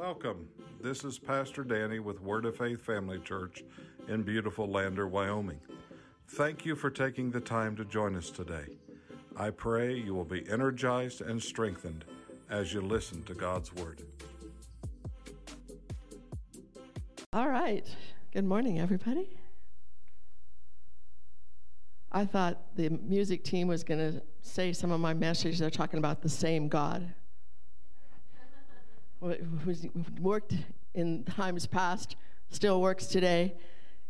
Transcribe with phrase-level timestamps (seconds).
[0.00, 0.48] Welcome.
[0.80, 3.62] This is Pastor Danny with Word of Faith Family Church
[4.08, 5.60] in beautiful Lander, Wyoming.
[6.26, 8.64] Thank you for taking the time to join us today.
[9.36, 12.06] I pray you will be energized and strengthened
[12.48, 14.00] as you listen to God's Word.
[17.34, 17.86] All right.
[18.32, 19.28] Good morning, everybody.
[22.10, 25.58] I thought the music team was going to say some of my message.
[25.58, 27.12] They're talking about the same God
[29.20, 29.86] who's
[30.20, 30.54] worked
[30.94, 32.16] in times past,
[32.48, 33.54] still works today.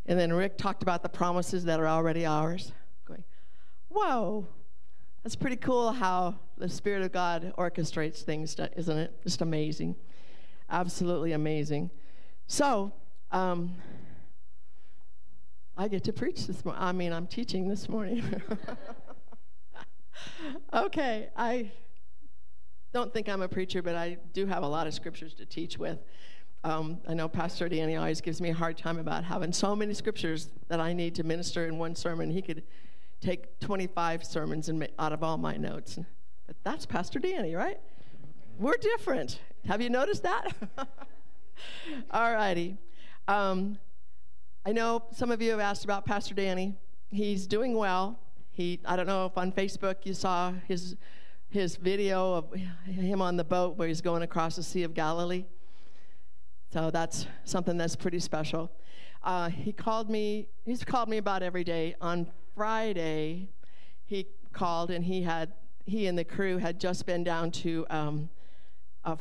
[0.06, 2.72] And then Rick talked about the promises that are already ours.
[3.04, 3.24] Going,
[3.88, 4.46] whoa,
[5.22, 9.22] that's pretty cool how the Spirit of God orchestrates things, isn't it?
[9.22, 9.96] Just amazing.
[10.70, 11.90] Absolutely amazing.
[12.46, 12.92] So,
[13.30, 13.74] um,
[15.76, 16.82] I get to preach this morning.
[16.82, 18.22] I mean, I'm teaching this morning.
[20.74, 21.70] okay, I
[22.92, 25.78] don't think I'm a preacher, but I do have a lot of scriptures to teach
[25.78, 25.98] with.
[26.62, 29.94] Um, I know Pastor Danny always gives me a hard time about having so many
[29.94, 32.30] scriptures that I need to minister in one sermon.
[32.30, 32.64] He could
[33.20, 35.98] take 25 sermons and out of all my notes.
[36.46, 37.80] But that's Pastor Danny, right?
[38.58, 39.40] We're different.
[39.66, 40.48] Have you noticed that?
[42.10, 42.76] all righty.
[43.28, 43.78] Um,
[44.66, 46.76] I know some of you have asked about Pastor Danny.
[47.10, 48.18] He's doing well.
[48.50, 50.96] He, I don't know if on Facebook you saw his
[51.50, 52.52] his video of
[52.86, 55.44] him on the boat where he's going across the Sea of Galilee.
[56.72, 58.70] So that's something that's pretty special.
[59.22, 61.96] Uh, he called me, he's called me about every day.
[62.00, 63.48] On Friday,
[64.06, 65.52] he called and he had,
[65.84, 68.30] he and the crew had just been down to, um,
[69.04, 69.18] a,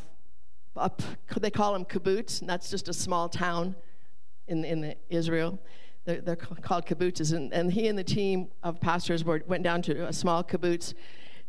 [0.75, 0.91] a,
[1.39, 3.75] they call them kibbutz, and that's just a small town
[4.47, 5.59] in, in the Israel.
[6.05, 7.33] They're, they're called kibbutzes.
[7.33, 10.93] And, and he and the team of pastors were, went down to a small kibbutz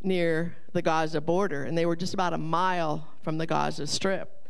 [0.03, 4.47] near the Gaza border, and they were just about a mile from the Gaza Strip.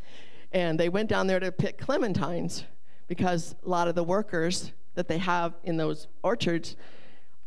[0.52, 2.64] And they went down there to pick clementines
[3.08, 6.76] because a lot of the workers that they have in those orchards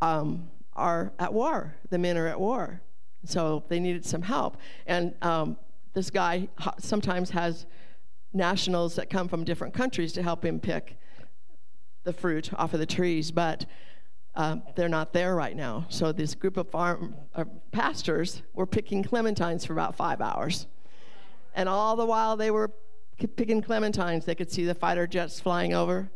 [0.01, 1.75] um, are at war.
[1.89, 2.81] The men are at war.
[3.23, 4.57] So they needed some help.
[4.85, 5.57] And um,
[5.93, 6.47] this guy
[6.79, 7.65] sometimes has
[8.33, 10.97] nationals that come from different countries to help him pick
[12.03, 13.31] the fruit off of the trees.
[13.31, 13.65] But
[14.35, 15.85] um, they're not there right now.
[15.89, 20.67] So this group of farm uh, pastors were picking clementines for about five hours,
[21.53, 22.71] and all the while they were
[23.35, 26.11] picking clementines, they could see the fighter jets flying over.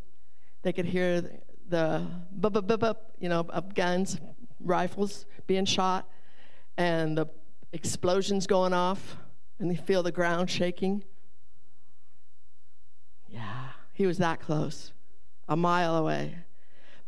[0.64, 1.22] They could hear
[1.70, 4.20] the bup bup bup bup, you know, of guns,
[4.60, 6.08] rifles being shot,
[6.78, 7.28] and the
[7.72, 9.18] explosions going off,
[9.60, 11.04] and they feel the ground shaking.
[13.28, 14.92] Yeah, he was that close,
[15.48, 16.36] a mile away.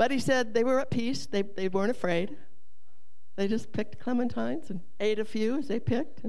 [0.01, 1.27] But he said they were at peace.
[1.27, 2.35] They, they weren't afraid.
[3.35, 6.23] They just picked clementines and ate a few as they picked.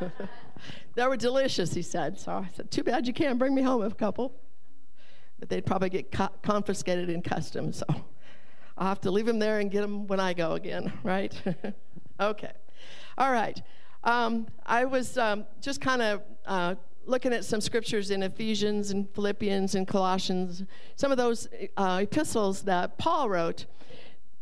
[0.94, 2.20] they were delicious, he said.
[2.20, 4.34] So I said, Too bad you can't bring me home a couple.
[5.40, 7.78] But they'd probably get co- confiscated in customs.
[7.78, 7.86] So
[8.76, 11.34] I'll have to leave them there and get them when I go again, right?
[12.20, 12.52] okay.
[13.16, 13.62] All right.
[14.02, 16.74] Um, I was um, just kind of uh,
[17.06, 20.64] looking at some scriptures in Ephesians and Philippians and Colossians,
[20.96, 23.66] some of those uh, epistles that Paul wrote,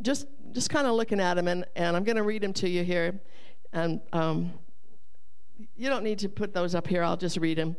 [0.00, 2.68] just just kind of looking at them, and, and I'm going to read them to
[2.68, 3.18] you here.
[3.72, 4.52] And um,
[5.76, 7.76] you don't need to put those up here, I'll just read them.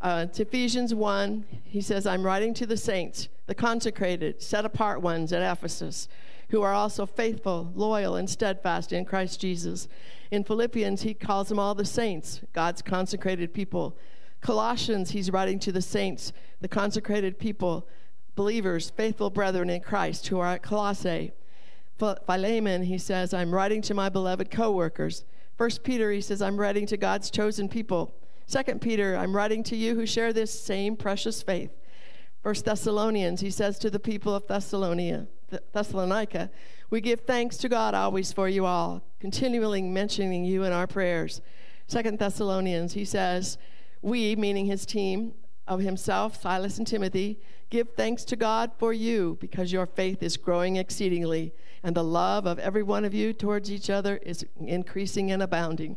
[0.00, 5.00] Uh, to Ephesians 1, he says, I'm writing to the saints, the consecrated, set apart
[5.00, 6.08] ones at Ephesus,
[6.50, 9.88] who are also faithful, loyal, and steadfast in Christ Jesus.
[10.30, 13.96] In Philippians, he calls them all the saints, God's consecrated people.
[14.44, 17.88] Colossians, he's writing to the saints, the consecrated people,
[18.34, 21.32] believers, faithful brethren in Christ who are at Colossae.
[21.98, 25.24] Philemon, he says, I'm writing to my beloved co workers.
[25.56, 28.14] First Peter, he says, I'm writing to God's chosen people.
[28.44, 31.70] Second Peter, I'm writing to you who share this same precious faith.
[32.42, 35.26] First Thessalonians, he says to the people of Thessalonica,
[35.72, 36.50] Thessalonica,
[36.90, 41.40] we give thanks to God always for you all, continually mentioning you in our prayers.
[41.86, 43.56] Second Thessalonians, he says,
[44.04, 45.32] we, meaning his team
[45.66, 47.40] of himself, Silas and Timothy,
[47.70, 52.46] give thanks to God for you because your faith is growing exceedingly, and the love
[52.46, 55.96] of every one of you towards each other is increasing and abounding.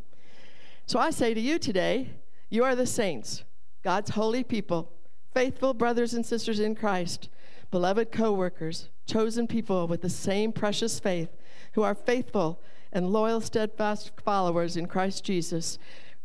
[0.85, 2.11] So I say to you today,
[2.49, 3.43] you are the saints,
[3.83, 4.93] God's holy people,
[5.33, 7.27] faithful brothers and sisters in Christ,
[7.71, 11.29] beloved co workers, chosen people with the same precious faith,
[11.73, 12.61] who are faithful
[12.93, 15.77] and loyal, steadfast followers in Christ Jesus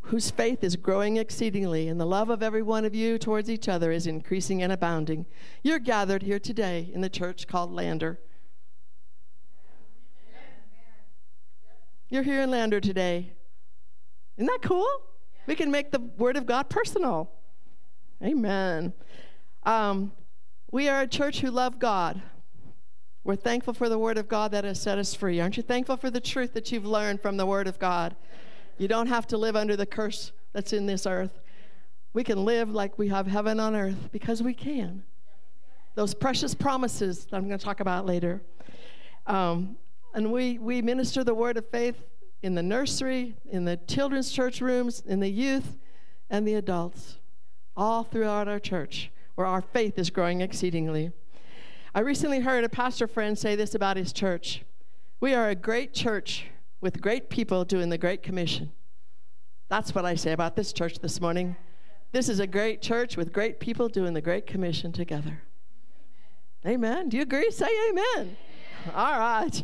[0.02, 3.68] whose faith is growing exceedingly, and the love of every one of you towards each
[3.68, 5.26] other is increasing and abounding.
[5.62, 8.18] You're gathered here today in the church called Lander.
[12.08, 13.32] You're here in Lander today.
[14.36, 14.86] Isn't that cool?
[15.46, 17.30] We can make the Word of God personal.
[18.22, 18.92] Amen.
[19.62, 20.12] Um,
[20.70, 22.20] we are a church who love God.
[23.24, 25.40] We're thankful for the Word of God that has set us free.
[25.40, 28.16] Aren't you thankful for the truth that you've learned from the Word of God?
[28.82, 31.38] You don't have to live under the curse that's in this earth.
[32.14, 35.04] We can live like we have heaven on earth because we can.
[35.94, 38.42] Those precious promises that I'm going to talk about later.
[39.28, 39.76] Um,
[40.14, 41.94] and we, we minister the word of faith
[42.42, 45.78] in the nursery, in the children's church rooms, in the youth,
[46.28, 47.20] and the adults,
[47.76, 51.12] all throughout our church, where our faith is growing exceedingly.
[51.94, 54.64] I recently heard a pastor friend say this about his church
[55.20, 56.46] We are a great church
[56.82, 58.72] with great people doing the Great Commission.
[59.68, 61.56] That's what I say about this church this morning.
[62.10, 65.42] This is a great church with great people doing the Great Commission together.
[66.66, 67.08] Amen.
[67.08, 67.50] Do you agree?
[67.50, 68.36] Say amen.
[68.94, 69.62] All right.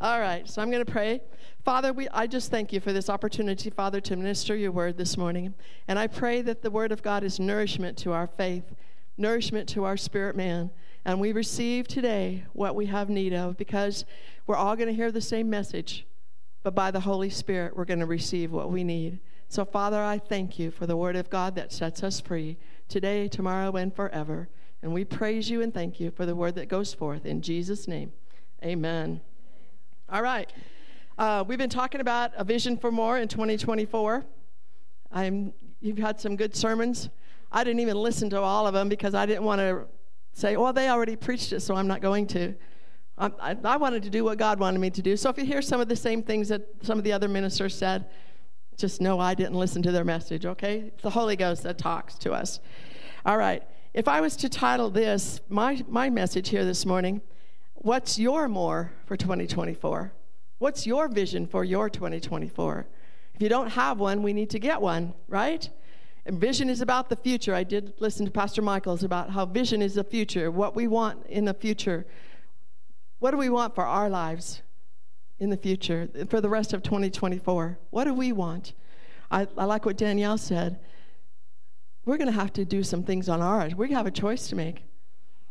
[0.00, 0.48] All right.
[0.48, 1.20] So I'm going to pray.
[1.64, 5.16] Father, we, I just thank you for this opportunity, Father, to minister your word this
[5.16, 5.54] morning.
[5.88, 8.74] And I pray that the word of God is nourishment to our faith,
[9.16, 10.70] nourishment to our spirit man.
[11.04, 14.04] And we receive today what we have need of because
[14.46, 16.06] we're all going to hear the same message.
[16.62, 19.18] But by the Holy Spirit, we're going to receive what we need.
[19.48, 22.56] So, Father, I thank you for the word of God that sets us free
[22.88, 24.48] today, tomorrow, and forever.
[24.82, 27.26] And we praise you and thank you for the word that goes forth.
[27.26, 28.12] In Jesus' name,
[28.64, 29.20] amen.
[30.08, 30.52] All right.
[31.18, 34.24] Uh, we've been talking about a vision for more in 2024.
[35.10, 37.10] I'm, you've had some good sermons.
[37.50, 39.84] I didn't even listen to all of them because I didn't want to
[40.32, 42.54] say, well, they already preached it, so I'm not going to.
[43.18, 45.16] I, I, wanted to do what God wanted me to do.
[45.16, 47.76] So if you hear some of the same things that some of the other ministers
[47.76, 48.06] said,
[48.76, 50.84] just know I didn't listen to their message, okay?
[50.88, 52.58] It's the Holy Ghost that talks to us.
[53.24, 53.62] All right.
[53.94, 57.20] If I was to title this, my, my message here this morning,
[57.74, 60.12] What's Your More for 2024?
[60.58, 62.86] What's your vision for your 2024?
[63.34, 65.68] If you don't have one, we need to get one, right?
[66.24, 67.54] And vision is about the future.
[67.54, 71.26] I did listen to Pastor Michaels about how vision is the future, what we want
[71.26, 72.06] in the future.
[73.22, 74.62] What do we want for our lives
[75.38, 77.78] in the future, for the rest of 2024?
[77.90, 78.72] What do we want?
[79.30, 80.80] I, I like what Danielle said.
[82.04, 83.76] We're going to have to do some things on ours.
[83.76, 84.82] We have a choice to make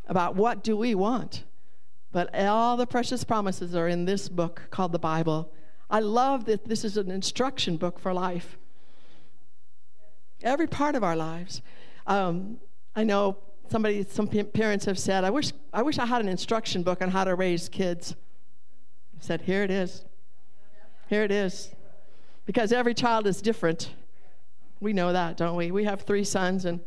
[0.06, 1.46] about what do we want.
[2.12, 5.54] But all the precious promises are in this book called the Bible.
[5.90, 8.58] I love that this is an instruction book for life.
[10.42, 11.62] Every part of our lives.
[12.06, 12.58] Um,
[12.98, 13.38] I know
[13.72, 17.10] somebody, some parents have said, I wish, I wish I had an instruction book on
[17.10, 18.16] how to raise kids.
[19.18, 20.04] I said, Here it is.
[21.08, 21.72] Here it is.
[22.46, 23.92] Because every child is different.
[24.80, 25.72] We know that, don't we?
[25.72, 26.80] We have three sons, and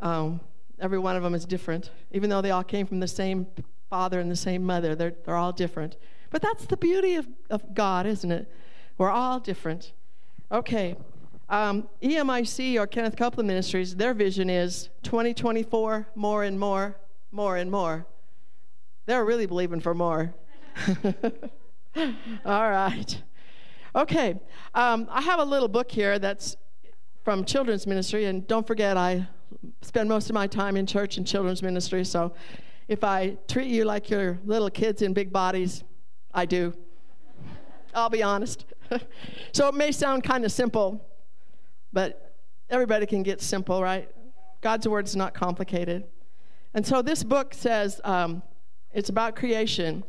[0.00, 0.40] um,
[0.80, 1.90] every one of them is different.
[2.12, 3.46] Even though they all came from the same
[3.88, 5.96] father and the same mother, they're, they're all different.
[6.30, 8.50] But that's the beauty of, of God, isn't it?
[8.98, 9.92] We're all different.
[10.50, 10.96] Okay,
[11.48, 16.96] um, EMIC or Kenneth Copeland Ministries, their vision is 2024, more and more,
[17.30, 18.06] more and more.
[19.06, 20.34] They're really believing for more.
[21.96, 23.22] All right.
[23.94, 24.40] Okay.
[24.74, 26.56] Um, I have a little book here that's
[27.24, 29.26] from children's ministry, and don't forget, I
[29.82, 32.32] spend most of my time in church and children's ministry, so
[32.88, 35.82] if I treat you like you're little kids in big bodies,
[36.34, 36.74] I do.
[37.94, 38.66] I'll be honest.
[39.52, 41.04] so it may sound kind of simple,
[41.96, 42.34] but
[42.68, 44.06] everybody can get simple, right?
[44.60, 46.04] God's word is not complicated.
[46.74, 48.42] And so this book says um,
[48.92, 50.04] it's about creation.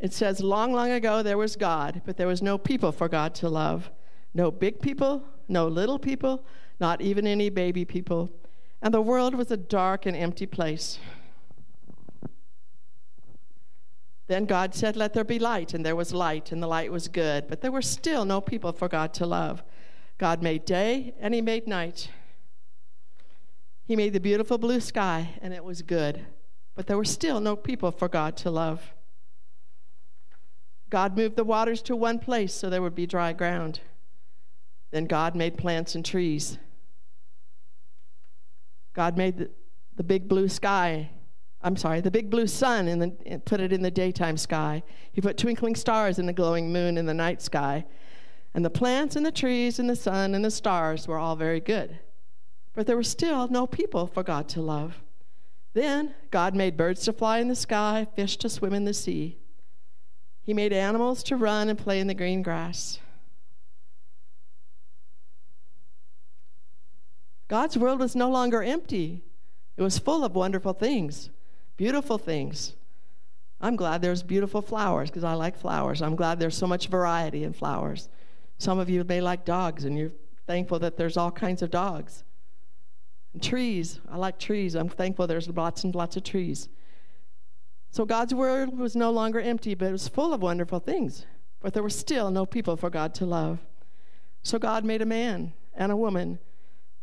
[0.00, 3.34] It says, Long, long ago there was God, but there was no people for God
[3.34, 3.90] to love.
[4.32, 6.46] No big people, no little people,
[6.80, 8.30] not even any baby people.
[8.80, 10.98] And the world was a dark and empty place.
[14.28, 17.06] Then God said, Let there be light, and there was light, and the light was
[17.06, 17.48] good.
[17.48, 19.62] But there were still no people for God to love.
[20.18, 22.10] God made day and He made night.
[23.84, 26.26] He made the beautiful blue sky, and it was good.
[26.74, 28.92] But there were still no people for God to love.
[30.90, 33.80] God moved the waters to one place so there would be dry ground.
[34.90, 36.58] Then God made plants and trees.
[38.94, 39.50] God made the,
[39.96, 41.10] the big blue sky.
[41.62, 44.82] I'm sorry, the big blue sun and, and put it in the daytime sky.
[45.12, 47.84] He put twinkling stars in the glowing moon in the night sky.
[48.54, 51.60] And the plants and the trees and the sun and the stars were all very
[51.60, 51.98] good.
[52.74, 55.02] But there were still no people for God to love.
[55.74, 59.36] Then God made birds to fly in the sky, fish to swim in the sea.
[60.42, 63.00] He made animals to run and play in the green grass.
[67.48, 69.22] God's world was no longer empty,
[69.76, 71.30] it was full of wonderful things,
[71.76, 72.74] beautiful things.
[73.60, 76.00] I'm glad there's beautiful flowers because I like flowers.
[76.00, 78.08] I'm glad there's so much variety in flowers.
[78.58, 80.12] Some of you may like dogs, and you're
[80.46, 82.24] thankful that there's all kinds of dogs.
[83.40, 84.00] trees.
[84.10, 84.74] I like trees.
[84.74, 86.68] I'm thankful there's lots and lots of trees.
[87.90, 91.24] So God's word was no longer empty, but it was full of wonderful things.
[91.60, 93.60] But there were still no people for God to love.
[94.42, 96.38] So God made a man and a woman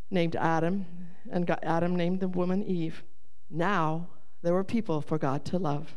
[0.09, 0.85] named Adam,
[1.31, 3.03] and Adam named the woman Eve.
[3.49, 4.07] Now
[4.41, 5.95] there were people for God to love.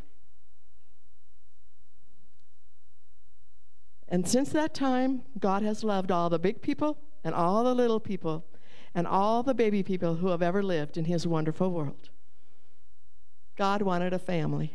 [4.08, 8.00] And since that time, God has loved all the big people and all the little
[8.00, 8.46] people
[8.94, 12.08] and all the baby people who have ever lived in his wonderful world.
[13.56, 14.74] God wanted a family.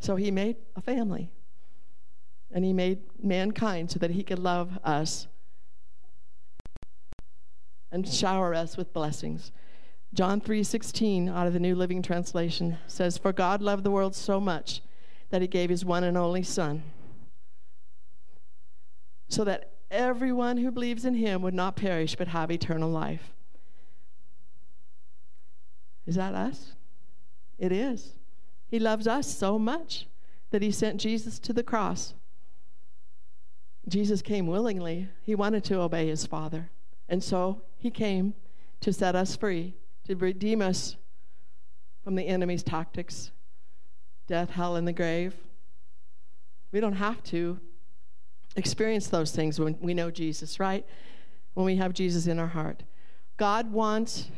[0.00, 1.32] So he made a family.
[2.50, 5.26] And he made mankind so that he could love us
[7.90, 9.52] and shower us with blessings.
[10.14, 14.40] John 3:16 out of the New Living Translation says, "For God loved the world so
[14.40, 14.82] much
[15.30, 16.84] that he gave his one and only son,
[19.28, 23.32] so that everyone who believes in him would not perish but have eternal life."
[26.06, 26.74] Is that us?
[27.58, 28.14] It is.
[28.68, 30.06] He loves us so much
[30.50, 32.14] that he sent Jesus to the cross.
[33.88, 35.08] Jesus came willingly.
[35.22, 36.70] He wanted to obey his Father.
[37.08, 38.34] And so he came
[38.80, 40.96] to set us free, to redeem us
[42.02, 43.30] from the enemy's tactics
[44.26, 45.36] death, hell, and the grave.
[46.72, 47.60] We don't have to
[48.56, 50.86] experience those things when we know Jesus, right?
[51.54, 52.82] When we have Jesus in our heart.
[53.36, 54.30] God wants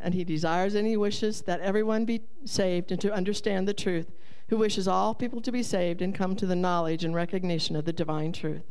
[0.00, 4.10] and he desires and he wishes that everyone be saved and to understand the truth,
[4.48, 7.84] who wishes all people to be saved and come to the knowledge and recognition of
[7.84, 8.64] the divine truth.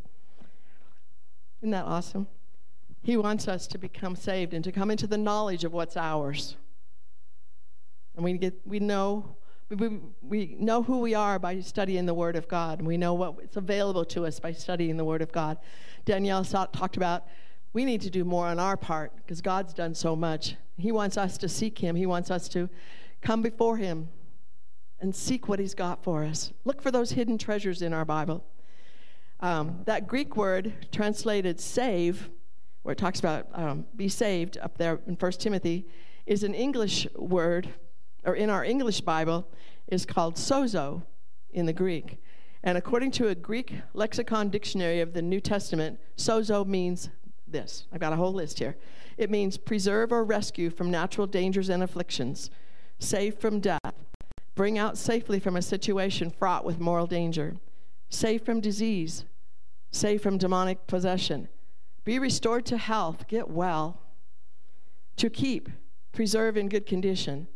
[1.62, 2.28] Isn't that awesome?
[3.04, 6.56] He wants us to become saved and to come into the knowledge of what's ours.
[8.16, 9.36] And we get we know
[9.78, 13.14] we, we know who we are by studying the Word of God, and we know
[13.14, 15.58] what's available to us by studying the Word of God.
[16.06, 17.26] Danielle talked about
[17.74, 20.56] we need to do more on our part because God's done so much.
[20.78, 22.70] He wants us to seek Him, He wants us to
[23.22, 24.10] come before Him
[25.00, 26.52] and seek what He's got for us.
[26.66, 28.44] Look for those hidden treasures in our Bible.
[29.40, 32.30] Um, that Greek word translated save,
[32.84, 35.88] where it talks about um, be saved up there in 1 Timothy,
[36.26, 37.70] is an English word,
[38.26, 39.48] or in our English Bible,
[39.88, 41.04] is called sozo
[41.52, 42.22] in the Greek.
[42.64, 47.10] And according to a Greek lexicon dictionary of the New Testament, sozo means
[47.48, 47.88] this.
[47.92, 48.78] I've got a whole list here.
[49.18, 52.50] It means preserve or rescue from natural dangers and afflictions,
[53.00, 53.80] save from death,
[54.56, 57.58] bring out safely from a situation fraught with moral danger,
[58.10, 59.26] save from disease,
[59.92, 61.50] save from demonic possession,
[62.04, 64.02] be restored to health, get well,
[65.18, 65.70] to keep,
[66.12, 67.48] preserve in good condition,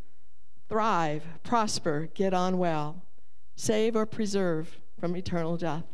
[0.68, 3.02] thrive, prosper, get on well,
[3.54, 5.84] save or preserve from eternal death.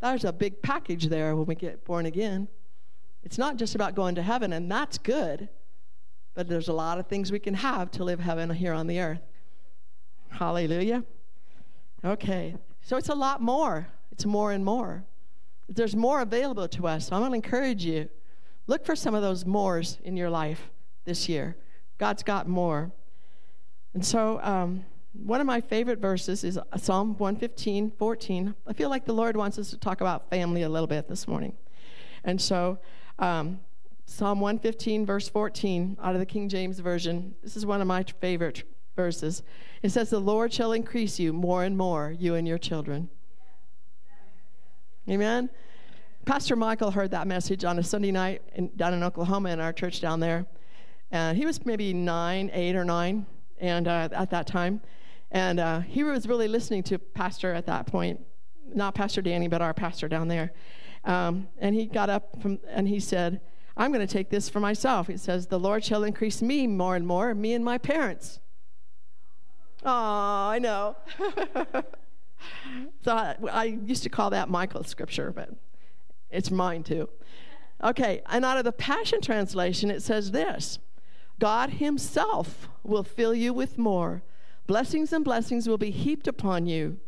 [0.00, 2.48] There's a big package there when we get born again.
[3.24, 5.48] It's not just about going to heaven, and that's good,
[6.34, 9.00] but there's a lot of things we can have to live heaven here on the
[9.00, 9.22] earth.
[10.30, 11.04] Hallelujah.
[12.04, 13.88] Okay, so it's a lot more.
[14.12, 15.04] It's more and more.
[15.68, 17.08] There's more available to us.
[17.08, 18.08] So I'm going to encourage you.
[18.66, 20.70] Look for some of those mores in your life
[21.04, 21.56] this year.
[21.98, 22.92] God's got more.
[23.98, 28.54] And so, um, one of my favorite verses is Psalm 115, 14.
[28.64, 31.26] I feel like the Lord wants us to talk about family a little bit this
[31.26, 31.56] morning.
[32.22, 32.78] And so,
[33.18, 33.58] um,
[34.06, 37.34] Psalm 115, verse 14, out of the King James Version.
[37.42, 38.62] This is one of my favorite
[38.94, 39.42] verses.
[39.82, 43.08] It says, The Lord shall increase you more and more, you and your children.
[45.10, 45.50] Amen.
[46.24, 49.72] Pastor Michael heard that message on a Sunday night in, down in Oklahoma in our
[49.72, 50.46] church down there.
[51.10, 53.26] And he was maybe nine, eight or nine,
[53.60, 54.80] and uh, at that time.
[55.30, 58.20] And uh, he was really listening to Pastor at that point,
[58.74, 60.52] not Pastor Danny, but our pastor down there.
[61.04, 63.40] Um, and he got up from, and he said,
[63.76, 65.06] I'm going to take this for myself.
[65.06, 68.40] He says, The Lord shall increase me more and more, me and my parents.
[69.84, 70.96] Oh, I know.
[73.04, 75.50] so I, I, used to call that Michael's scripture, but
[76.30, 77.08] it's mine too.
[77.82, 80.80] Okay, and out of the Passion Translation, it says this
[81.38, 84.22] God Himself will fill you with more.
[84.66, 86.98] Blessings and blessings will be heaped upon you.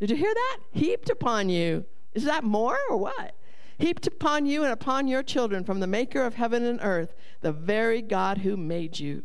[0.00, 0.58] Did you hear that?
[0.72, 1.84] Heaped upon you.
[2.14, 3.34] Is that more or what?
[3.78, 7.52] Heaped upon you and upon your children from the maker of heaven and earth, the
[7.52, 9.24] very God who made you.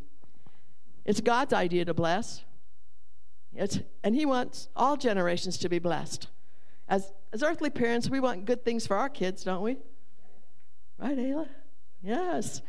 [1.05, 2.43] It's God's idea to bless.
[3.53, 6.27] It's, and He wants all generations to be blessed.
[6.87, 9.77] As, as earthly parents, we want good things for our kids, don't we?
[10.97, 11.47] Right, Ayla?
[12.01, 12.61] Yes.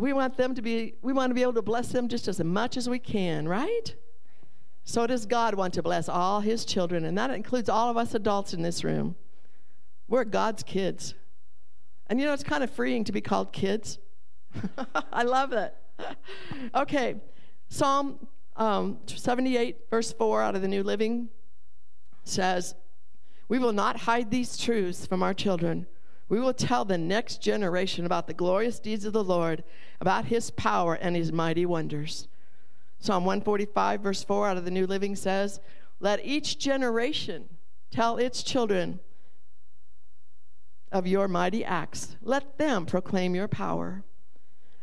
[0.00, 2.42] We want them to be, we want to be able to bless them just as
[2.42, 3.94] much as we can, right?
[4.84, 8.14] So does God want to bless all His children, and that includes all of us
[8.14, 9.14] adults in this room.
[10.08, 11.14] We're God's kids.
[12.06, 13.98] And you know, it's kind of freeing to be called kids.
[15.12, 15.74] I love it.
[16.74, 17.16] Okay,
[17.68, 18.26] Psalm
[18.56, 21.28] um, 78, verse 4 out of the New Living
[22.24, 22.74] says,
[23.48, 25.86] We will not hide these truths from our children.
[26.30, 29.64] We will tell the next generation about the glorious deeds of the Lord,
[30.00, 32.28] about his power and his mighty wonders.
[33.00, 35.58] Psalm 145, verse 4 out of the New Living says,
[35.98, 37.48] Let each generation
[37.90, 39.00] tell its children
[40.92, 42.14] of your mighty acts.
[42.22, 44.04] Let them proclaim your power.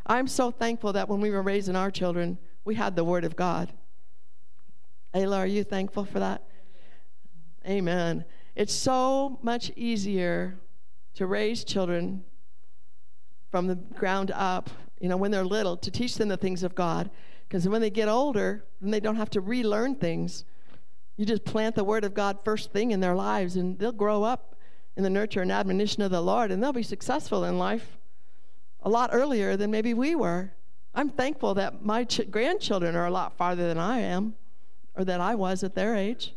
[0.05, 3.37] I'm so thankful that when we were raising our children, we had the Word of
[3.37, 3.71] God.
[5.15, 6.43] Ayla, are you thankful for that?
[7.65, 8.25] Amen.
[8.53, 10.59] It's so much easier
[11.17, 12.23] to raise children
[13.49, 14.69] from the ground up,
[14.99, 17.09] you know, when they're little, to teach them the things of God.
[17.47, 20.45] Because when they get older, then they don't have to relearn things.
[21.15, 24.23] You just plant the Word of God first thing in their lives, and they'll grow
[24.23, 24.55] up
[24.95, 27.97] in the nurture and admonition of the Lord, and they'll be successful in life
[28.83, 30.53] a lot earlier than maybe we were.
[30.93, 34.35] I'm thankful that my ch- grandchildren are a lot farther than I am,
[34.95, 36.35] or that I was at their age.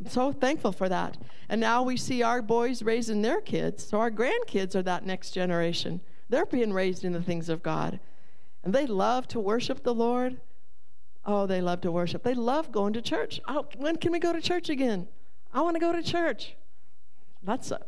[0.00, 1.18] I'm so thankful for that.
[1.48, 5.32] And now we see our boys raising their kids, so our grandkids are that next
[5.32, 6.00] generation.
[6.28, 8.00] They're being raised in the things of God.
[8.64, 10.40] And they love to worship the Lord.
[11.26, 12.22] Oh, they love to worship.
[12.22, 13.40] They love going to church.
[13.46, 15.06] Oh, when can we go to church again?
[15.52, 16.56] I want to go to church.
[17.42, 17.80] That's a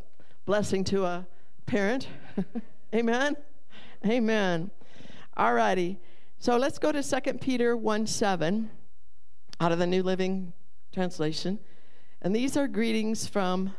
[0.45, 1.27] blessing to a
[1.65, 2.07] parent.
[2.93, 3.35] Amen.
[4.05, 4.69] Amen.
[5.35, 5.99] All righty.
[6.37, 8.69] So let's go to 2 Peter 1 7
[9.59, 10.53] out of the New Living
[10.91, 11.59] Translation.
[12.23, 13.75] And these are greetings from,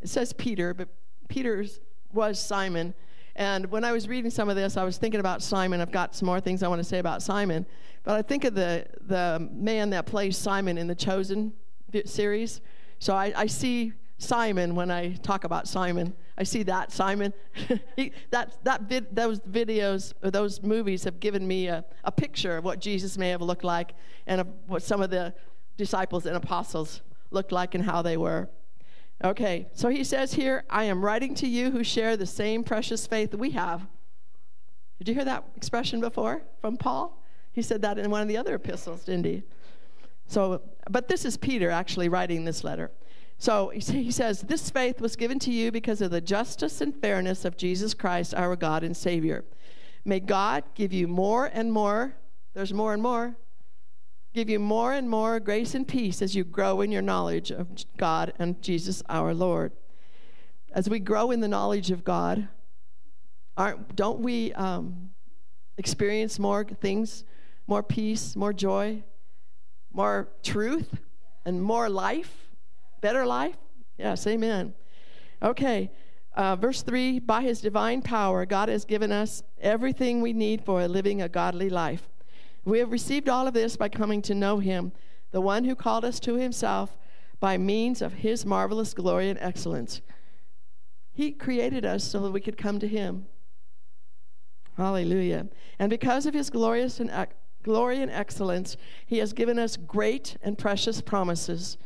[0.00, 0.88] it says Peter, but
[1.28, 1.78] Peter's
[2.12, 2.92] was Simon.
[3.36, 5.80] And when I was reading some of this, I was thinking about Simon.
[5.80, 7.64] I've got some more things I want to say about Simon.
[8.02, 11.52] But I think of the, the man that plays Simon in the Chosen
[12.04, 12.60] series.
[12.98, 16.14] So I, I see Simon when I talk about Simon.
[16.36, 17.32] I see that Simon.
[17.96, 22.56] he, that that vid, those videos or those movies have given me a, a picture
[22.56, 23.94] of what Jesus may have looked like
[24.26, 25.32] and of what some of the
[25.76, 28.48] disciples and apostles looked like and how they were.
[29.24, 33.06] Okay, so he says here, I am writing to you who share the same precious
[33.06, 33.86] faith we have.
[34.98, 37.22] Did you hear that expression before from Paul?
[37.52, 39.42] He said that in one of the other epistles, didn't he?
[40.26, 42.92] So, but this is Peter actually writing this letter.
[43.38, 47.44] So he says, This faith was given to you because of the justice and fairness
[47.44, 49.44] of Jesus Christ, our God and Savior.
[50.04, 52.14] May God give you more and more,
[52.54, 53.36] there's more and more,
[54.38, 57.66] give you more and more grace and peace as you grow in your knowledge of
[57.96, 59.72] God and Jesus our Lord.
[60.72, 62.46] As we grow in the knowledge of God,
[63.56, 65.10] aren't, don't we um,
[65.76, 67.24] experience more things,
[67.66, 69.02] more peace, more joy,
[69.92, 71.00] more truth,
[71.44, 72.48] and more life?
[73.00, 73.56] Better life?
[73.98, 74.72] Yes, amen.
[75.42, 75.90] Okay,
[76.36, 80.86] uh, verse 3 By his divine power, God has given us everything we need for
[80.86, 82.08] living a godly life.
[82.64, 84.92] We have received all of this by coming to know him,
[85.30, 86.96] the one who called us to himself
[87.40, 90.00] by means of his marvelous glory and excellence.
[91.12, 93.26] He created us so that we could come to him.
[94.76, 95.48] Hallelujah.
[95.78, 97.10] And because of his glorious and
[97.62, 101.78] glory and excellence, he has given us great and precious promises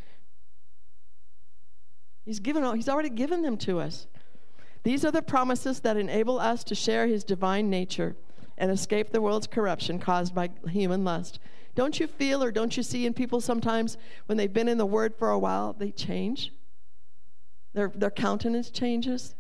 [2.25, 4.07] He's given all, he's already given them to us.
[4.85, 8.17] These are the promises that enable us to share his divine nature
[8.63, 11.41] and escape the world's corruption caused by human lust.
[11.75, 14.87] Don't you feel or don't you see in people sometimes when they've been in the
[14.87, 16.53] word for a while, they change?
[17.75, 19.35] Their, their countenance changes,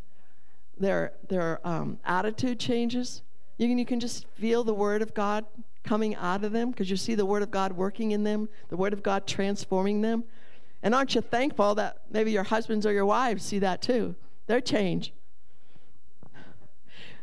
[0.77, 3.23] their, their um, attitude changes.
[3.59, 5.45] You can, you can just feel the word of God
[5.85, 8.77] coming out of them because you see the word of God working in them, the
[8.77, 10.25] word of God transforming them.
[10.83, 14.17] And aren't you thankful that maybe your husbands or your wives see that too?
[14.49, 15.13] Their change.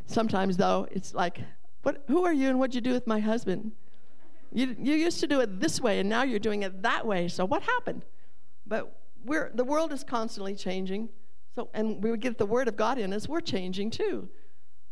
[0.06, 1.42] Sometimes, though, it's like,
[1.84, 3.72] what, who are you and what'd you do with my husband?
[4.52, 7.28] You, you used to do it this way, and now you're doing it that way.
[7.28, 8.04] So what happened?
[8.66, 11.10] But we're, the world is constantly changing.
[11.56, 14.30] So, and we would get the word of God in us, we're changing too.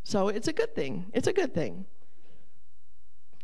[0.03, 1.05] So it's a good thing.
[1.13, 1.85] It's a good thing.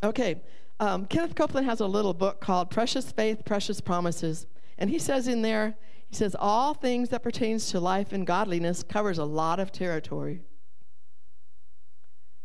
[0.03, 0.41] Okay,
[0.79, 4.47] um, Kenneth Copeland has a little book called Precious Faith, Precious Promises.
[4.77, 5.75] And he says in there,
[6.09, 10.41] he says, all things that pertains to life and godliness covers a lot of territory.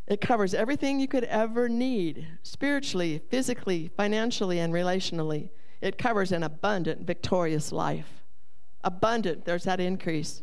[0.09, 5.51] It covers everything you could ever need spiritually, physically, financially, and relationally.
[5.83, 8.25] It covers an abundant, victorious life.
[8.83, 10.43] Abundant, there's that increase.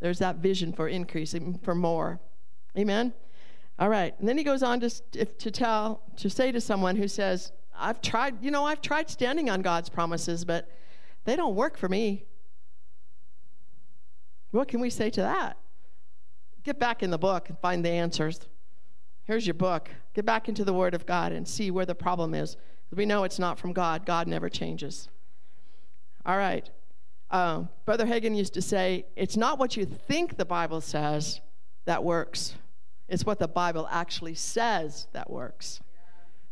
[0.00, 2.18] There's that vision for increase, for more.
[2.78, 3.12] Amen?
[3.78, 4.18] All right.
[4.18, 8.00] And then he goes on to, to tell, to say to someone who says, I've
[8.00, 10.66] tried, you know, I've tried standing on God's promises, but
[11.26, 12.24] they don't work for me.
[14.50, 15.58] What can we say to that?
[16.62, 18.40] Get back in the book and find the answers.
[19.24, 19.88] Here's your book.
[20.14, 22.56] Get back into the Word of God and see where the problem is.
[22.92, 24.04] We know it's not from God.
[24.04, 25.08] God never changes.
[26.26, 26.68] All right.
[27.30, 31.40] Um, Brother Hagin used to say, it's not what you think the Bible says
[31.84, 32.54] that works,
[33.08, 35.80] it's what the Bible actually says that works.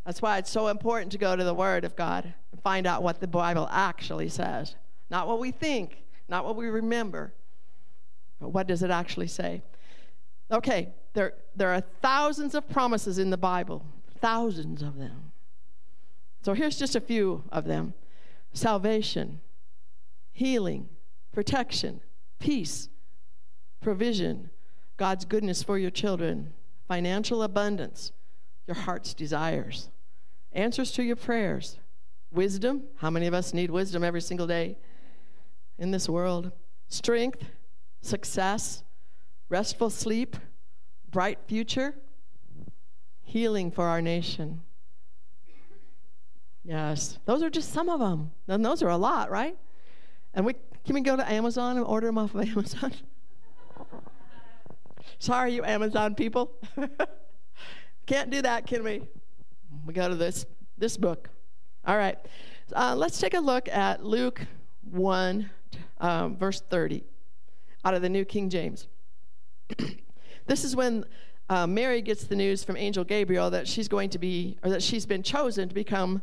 [0.06, 3.02] That's why it's so important to go to the Word of God and find out
[3.02, 4.74] what the Bible actually says.
[5.10, 7.34] Not what we think, not what we remember,
[8.40, 9.62] but what does it actually say?
[10.50, 13.84] Okay, there, there are thousands of promises in the Bible,
[14.20, 15.32] thousands of them.
[16.42, 17.94] So here's just a few of them
[18.52, 19.40] salvation,
[20.32, 20.88] healing,
[21.32, 22.00] protection,
[22.38, 22.88] peace,
[23.80, 24.50] provision,
[24.96, 26.54] God's goodness for your children,
[26.86, 28.12] financial abundance,
[28.66, 29.90] your heart's desires,
[30.52, 31.78] answers to your prayers,
[32.30, 32.84] wisdom.
[32.96, 34.78] How many of us need wisdom every single day
[35.78, 36.52] in this world?
[36.88, 37.44] Strength,
[38.00, 38.82] success,
[39.48, 40.36] restful sleep,
[41.10, 41.94] bright future,
[43.22, 44.62] healing for our nation.
[46.64, 48.30] Yes, those are just some of them.
[48.46, 49.56] And those are a lot, right?
[50.34, 52.92] And we can we go to Amazon and order them off of Amazon?
[55.18, 56.52] Sorry, you Amazon people.
[58.06, 59.02] Can't do that, can we?
[59.86, 61.30] We go to this this book.
[61.86, 62.18] All right,
[62.74, 64.40] uh, let's take a look at Luke
[64.90, 65.50] one,
[65.98, 67.04] um, verse thirty,
[67.84, 68.88] out of the New King James.
[70.46, 71.04] this is when
[71.48, 74.82] uh, Mary gets the news from Angel Gabriel that she's going to be, or that
[74.82, 76.22] she's been chosen to become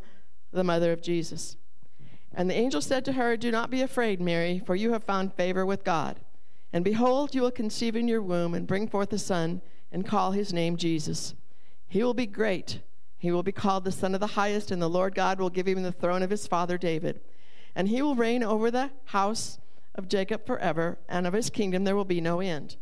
[0.51, 1.57] the mother of Jesus.
[2.33, 5.33] And the angel said to her, Do not be afraid, Mary, for you have found
[5.33, 6.19] favor with God.
[6.73, 10.31] And behold, you will conceive in your womb and bring forth a son, and call
[10.31, 11.33] his name Jesus.
[11.87, 12.81] He will be great.
[13.17, 15.67] He will be called the Son of the Highest, and the Lord God will give
[15.67, 17.21] him the throne of his father David.
[17.73, 19.57] And he will reign over the house
[19.95, 22.75] of Jacob forever, and of his kingdom there will be no end.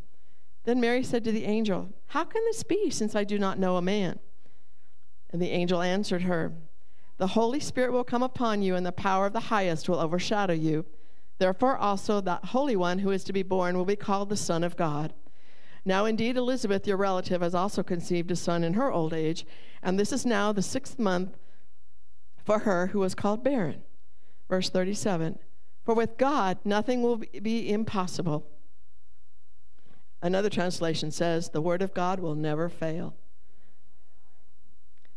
[0.64, 3.78] Then Mary said to the angel, How can this be, since I do not know
[3.78, 4.20] a man?
[5.32, 6.54] And the angel answered her,
[7.18, 10.54] the Holy Spirit will come upon you, and the power of the highest will overshadow
[10.54, 10.86] you.
[11.38, 14.64] Therefore, also, that Holy One who is to be born will be called the Son
[14.64, 15.14] of God.
[15.86, 19.46] Now, indeed, Elizabeth, your relative, has also conceived a son in her old age,
[19.82, 21.38] and this is now the sixth month
[22.44, 23.84] for her who was called barren.
[24.50, 25.40] Verse 37
[25.84, 28.48] For with God nothing will be impossible.
[30.24, 33.14] Another translation says, The word of God will never fail.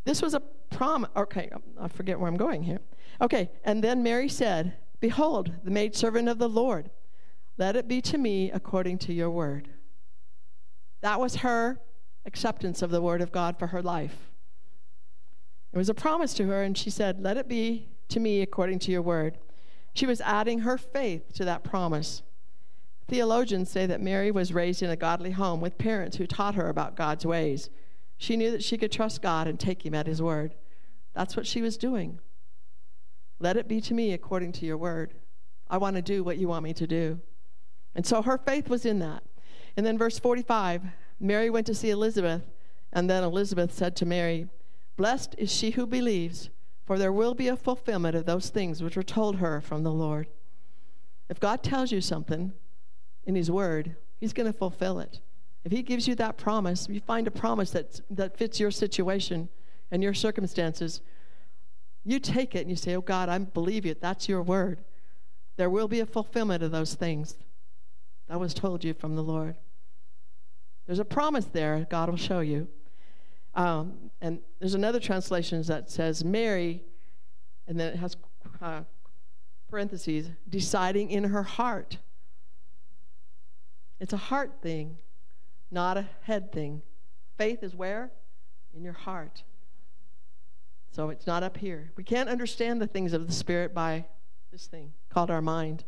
[0.05, 1.11] This was a promise.
[1.17, 1.49] Okay,
[1.81, 2.81] I forget where I'm going here.
[3.21, 6.91] Okay, and then Mary said, Behold, the maidservant of the Lord,
[7.57, 9.69] let it be to me according to your word.
[11.03, 11.81] That was her
[12.25, 14.33] acceptance of the word of God for her life.
[15.73, 18.81] It was a promise to her, and she said, Let it be to me according
[18.81, 19.39] to your word.
[19.95, 22.23] She was adding her faith to that promise.
[23.09, 26.69] Theologians say that Mary was raised in a godly home with parents who taught her
[26.69, 27.71] about God's ways.
[28.19, 30.55] She knew that she could trust God and take him at his word.
[31.15, 32.19] That's what she was doing.
[33.39, 35.15] Let it be to me according to your word.
[35.69, 37.21] I want to do what you want me to do.
[37.95, 39.23] And so her faith was in that.
[39.77, 40.83] And then verse 45
[41.19, 42.43] Mary went to see Elizabeth,
[42.93, 44.49] and then Elizabeth said to Mary,
[44.97, 46.51] Blessed is she who believes,
[46.85, 49.93] for there will be a fulfillment of those things which were told her from the
[49.93, 50.29] Lord.
[51.31, 52.53] If God tells you something
[53.27, 55.21] in His Word, He's going to fulfill it.
[55.65, 59.49] If He gives you that promise, you find a promise that, that fits your situation
[59.91, 61.03] and your circumstances,
[62.05, 63.95] you take it and you say, Oh God, I believe you.
[64.01, 64.85] That's your word.
[65.57, 67.37] There will be a fulfillment of those things
[68.29, 69.57] that was told you from the Lord.
[70.87, 72.69] There's a promise there, God will show you.
[73.55, 76.85] Um, and there's another translation that says, Mary,
[77.67, 78.17] and then it has
[78.61, 78.83] uh,
[79.69, 81.99] parentheses, deciding in her heart.
[84.01, 84.99] It's a heart thing
[85.71, 86.83] not a head thing.
[87.37, 88.11] Faith is where?
[88.75, 89.43] In your heart.
[90.91, 91.91] So it's not up here.
[91.97, 94.07] We can't understand the things of the Spirit by
[94.53, 95.85] this thing called our mind.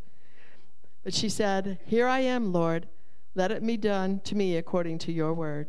[1.04, 2.88] But she said, Here I am, Lord.
[3.34, 5.68] Let it be done to me according to your word.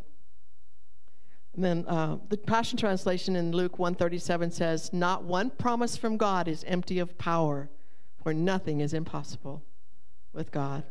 [1.56, 6.48] And then uh, the Passion Translation in Luke 137 says, Not one promise from God
[6.48, 7.70] is empty of power,
[8.22, 9.64] for nothing is impossible
[10.34, 10.84] with God.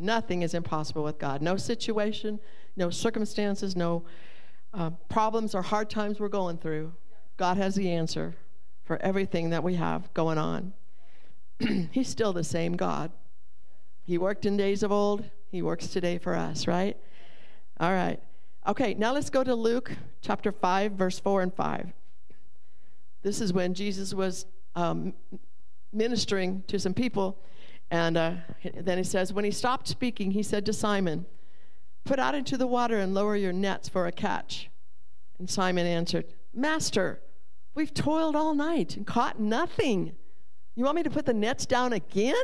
[0.00, 1.42] Nothing is impossible with God.
[1.42, 2.40] No situation,
[2.76, 4.04] no circumstances, no
[4.72, 6.92] uh, problems or hard times we're going through.
[7.36, 8.34] God has the answer
[8.84, 10.72] for everything that we have going on.
[11.90, 13.10] He's still the same God.
[14.04, 16.96] He worked in days of old, He works today for us, right?
[17.78, 18.20] All right.
[18.66, 21.92] Okay, now let's go to Luke chapter 5, verse 4 and 5.
[23.22, 25.14] This is when Jesus was um,
[25.92, 27.38] ministering to some people
[27.90, 28.32] and uh,
[28.74, 31.26] then he says, when he stopped speaking, he said to Simon,
[32.04, 34.70] Put out into the water and lower your nets for a catch.
[35.38, 37.20] And Simon answered, Master,
[37.74, 40.12] we've toiled all night and caught nothing.
[40.74, 42.42] You want me to put the nets down again?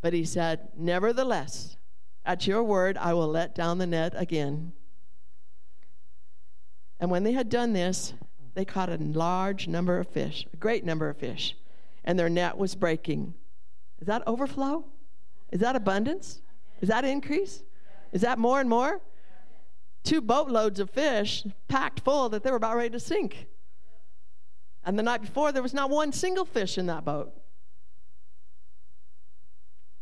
[0.00, 1.76] But he said, Nevertheless,
[2.24, 4.72] at your word, I will let down the net again.
[6.98, 8.14] And when they had done this,
[8.54, 11.56] they caught a large number of fish, a great number of fish,
[12.04, 13.34] and their net was breaking.
[14.00, 14.84] Is that overflow?
[15.50, 16.40] Is that abundance?
[16.80, 17.62] Is that increase?
[18.12, 19.00] Is that more and more?
[20.04, 23.46] Two boatloads of fish packed full that they were about ready to sink.
[24.84, 27.32] And the night before, there was not one single fish in that boat.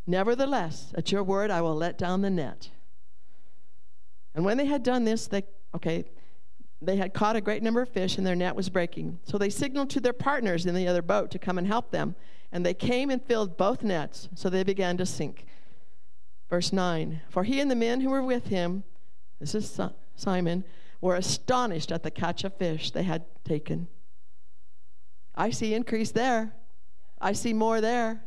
[0.07, 2.69] Nevertheless, at your word, I will let down the net.
[4.35, 6.05] And when they had done this, they, okay,
[6.85, 9.19] they had caught a great number of fish and their net was breaking.
[9.25, 12.15] So they signaled to their partners in the other boat to come and help them.
[12.53, 15.47] And they came and filled both nets, so they began to sink.
[16.49, 18.85] Verse 9 For he and the men who were with him,
[19.41, 19.81] this is
[20.15, 20.65] Simon,
[21.01, 23.89] were astonished at the catch of fish they had taken.
[25.35, 26.55] I see increase there,
[27.21, 28.23] I see more there.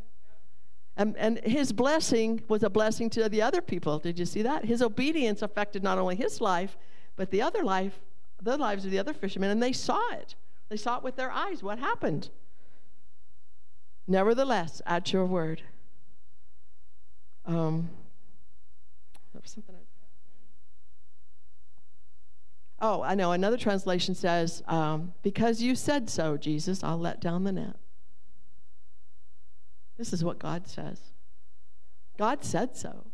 [0.96, 4.00] And, and his blessing was a blessing to the other people.
[4.00, 4.64] Did you see that?
[4.64, 6.76] His obedience affected not only his life,
[7.14, 8.00] but the other life,
[8.40, 10.34] the lives of the other fishermen, and they saw it.
[10.68, 11.62] They saw it with their eyes.
[11.62, 12.30] What happened?
[14.06, 15.62] Nevertheless, at your word.
[17.46, 17.90] Um,
[19.44, 19.74] something.
[22.80, 23.32] Oh, I know.
[23.32, 27.76] Another translation says, um, Because you said so, Jesus, I'll let down the net.
[29.96, 31.00] This is what God says.
[32.16, 33.07] God said so.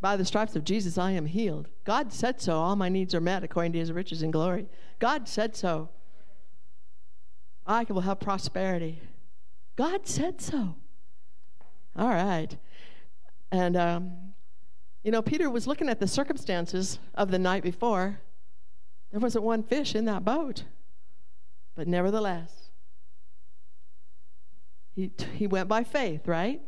[0.00, 1.68] By the stripes of Jesus, I am healed.
[1.84, 2.54] God said so.
[2.54, 4.66] All my needs are met according to his riches and glory.
[4.98, 5.90] God said so.
[7.66, 9.02] I will have prosperity.
[9.76, 10.74] God said so.
[11.96, 12.56] All right.
[13.52, 14.12] And, um,
[15.02, 18.20] you know, Peter was looking at the circumstances of the night before.
[19.10, 20.64] There wasn't one fish in that boat.
[21.74, 22.70] But nevertheless,
[24.94, 26.60] he, he went by faith, right?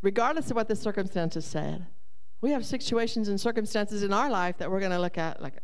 [0.00, 1.86] Regardless of what the circumstances said.
[2.42, 5.54] We have situations and circumstances in our life that we're going to look at like,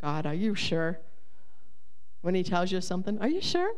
[0.00, 1.00] God, are you sure?
[2.20, 3.72] When he tells you something, are you sure?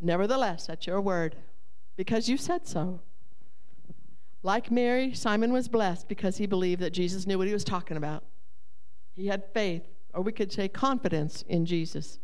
[0.00, 1.36] Nevertheless, at your word,
[1.96, 3.00] because you said so.
[4.42, 7.96] Like Mary, Simon was blessed because he believed that Jesus knew what he was talking
[7.96, 8.22] about.
[9.14, 12.18] He had faith, or we could say confidence in Jesus.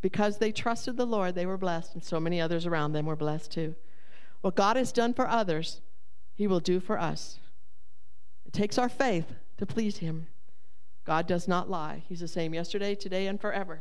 [0.00, 3.14] Because they trusted the Lord, they were blessed, and so many others around them were
[3.14, 3.76] blessed too.
[4.40, 5.80] What God has done for others,
[6.34, 7.38] He will do for us.
[8.52, 10.26] It takes our faith to please Him.
[11.06, 12.02] God does not lie.
[12.06, 13.80] He's the same yesterday, today, and forever.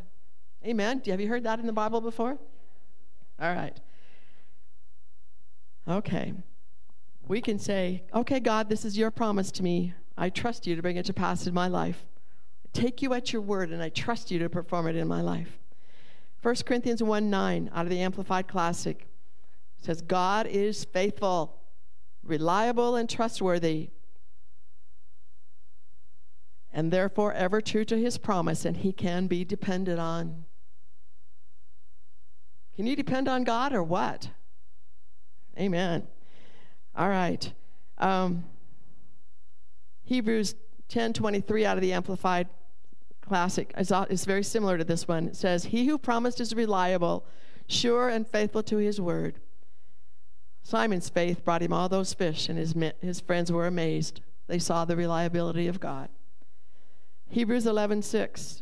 [0.65, 1.01] Amen.
[1.07, 2.37] Have you heard that in the Bible before?
[3.39, 3.77] All right.
[5.87, 6.33] Okay.
[7.27, 9.93] We can say, okay, God, this is your promise to me.
[10.17, 12.05] I trust you to bring it to pass in my life.
[12.65, 15.21] I take you at your word, and I trust you to perform it in my
[15.21, 15.59] life.
[16.43, 19.07] 1 Corinthians 1 9 out of the Amplified Classic
[19.81, 21.59] says, God is faithful,
[22.23, 23.89] reliable, and trustworthy,
[26.73, 30.45] and therefore ever true to his promise, and he can be depended on.
[32.75, 34.29] Can you depend on God or what?
[35.59, 36.07] Amen.
[36.95, 37.51] All right.
[37.97, 38.45] Um,
[40.03, 40.55] Hebrews
[40.89, 42.47] 10:23 out of the Amplified
[43.21, 45.27] classic is very similar to this one.
[45.27, 47.25] It says, He who promised is reliable,
[47.67, 49.39] sure, and faithful to his word.
[50.63, 54.21] Simon's faith brought him all those fish, and his, his friends were amazed.
[54.47, 56.09] They saw the reliability of God.
[57.31, 58.61] Hebrews 11:6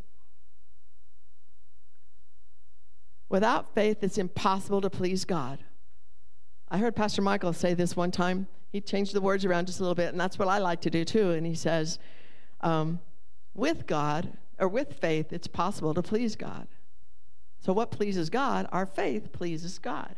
[3.27, 5.59] Without faith it's impossible to please God.
[6.69, 8.47] I heard Pastor Michael say this one time.
[8.71, 10.91] He changed the words around just a little bit, and that's what I like to
[10.91, 11.31] do too.
[11.31, 11.97] And he says,
[12.61, 12.99] um,
[13.55, 16.67] with God, or with faith, it's possible to please God.
[17.59, 18.67] So, what pleases God?
[18.71, 20.15] Our faith pleases God.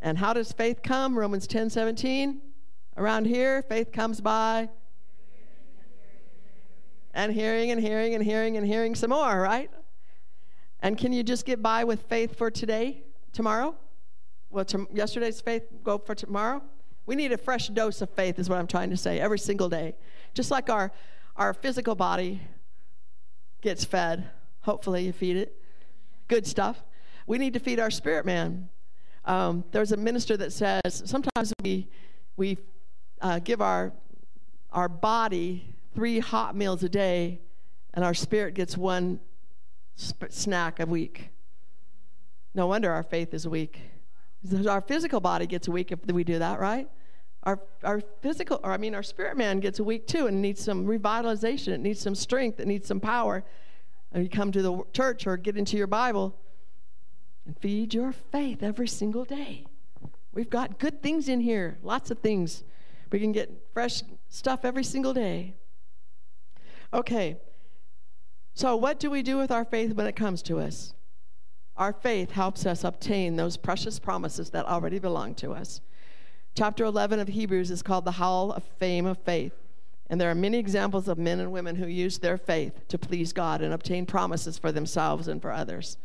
[0.00, 1.18] And how does faith come?
[1.18, 2.40] Romans 10 17.
[2.96, 4.70] Around here, faith comes by
[7.20, 9.70] and hearing and hearing and hearing and hearing some more, right?
[10.80, 13.02] And can you just get by with faith for today,
[13.34, 13.74] tomorrow?
[14.48, 16.62] Well, to, yesterday's faith go for tomorrow?
[17.04, 19.68] We need a fresh dose of faith, is what I'm trying to say, every single
[19.68, 19.96] day.
[20.32, 20.92] Just like our,
[21.36, 22.40] our physical body
[23.60, 24.30] gets fed.
[24.62, 25.60] Hopefully, you feed it.
[26.26, 26.82] Good stuff.
[27.26, 28.70] We need to feed our spirit man.
[29.26, 31.86] Um, there's a minister that says sometimes we,
[32.38, 32.56] we
[33.20, 33.92] uh, give our,
[34.72, 37.40] our body three hot meals a day,
[37.94, 39.20] and our spirit gets one
[39.96, 41.30] sp- snack a week.
[42.54, 43.80] No wonder our faith is weak.
[44.68, 46.88] Our physical body gets weak if we do that, right?
[47.44, 50.86] Our, our physical, or I mean, our spirit man gets weak too and needs some
[50.86, 51.68] revitalization.
[51.68, 52.60] It needs some strength.
[52.60, 53.44] It needs some power.
[54.12, 56.36] And you come to the church or get into your Bible
[57.46, 59.66] and feed your faith every single day.
[60.32, 62.62] We've got good things in here, lots of things.
[63.10, 65.54] We can get fresh stuff every single day.
[66.92, 67.36] Okay,
[68.54, 70.92] so what do we do with our faith when it comes to us?
[71.76, 75.80] Our faith helps us obtain those precious promises that already belong to us.
[76.54, 79.52] Chapter 11 of Hebrews is called the Hall of Fame of Faith.
[80.08, 83.32] And there are many examples of men and women who used their faith to please
[83.32, 85.96] God and obtain promises for themselves and for others.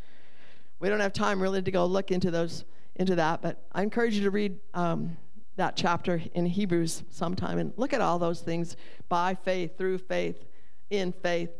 [0.78, 4.14] We don't have time really to go look into those into that, but I encourage
[4.14, 5.18] you to read um,
[5.56, 8.76] that chapter in Hebrews sometime and look at all those things
[9.10, 10.46] by faith, through faith,
[10.90, 11.50] in faith.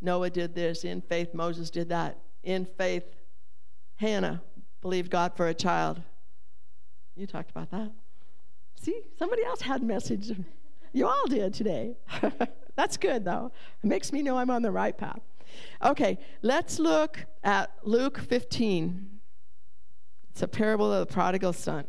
[0.00, 0.84] Noah did this.
[0.84, 2.18] In faith, Moses did that.
[2.42, 3.04] In faith,
[3.96, 4.42] Hannah
[4.80, 6.00] believed God for a child.
[7.16, 7.90] You talked about that.
[8.80, 10.32] See, somebody else had message.
[10.92, 11.96] You all did today.
[12.76, 13.52] That's good, though.
[13.82, 15.20] It makes me know I'm on the right path.
[15.82, 19.10] Okay, let's look at Luke 15.
[20.30, 21.84] It's a parable of the prodigal son.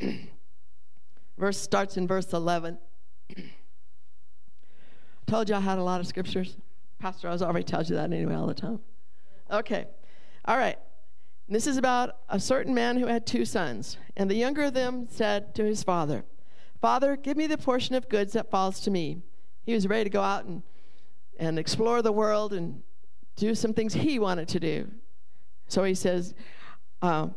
[1.38, 2.78] verse starts in verse 11.
[5.30, 6.56] Told you I had a lot of scriptures.
[6.98, 8.80] Pastor I was already tells you that anyway all the time.
[9.48, 9.86] Okay,
[10.44, 10.76] all right.
[11.48, 13.96] This is about a certain man who had two sons.
[14.16, 16.24] And the younger of them said to his father,
[16.80, 19.22] Father, give me the portion of goods that falls to me.
[19.62, 20.64] He was ready to go out and,
[21.38, 22.82] and explore the world and
[23.36, 24.90] do some things he wanted to do.
[25.68, 26.34] So he says,
[27.02, 27.28] uh,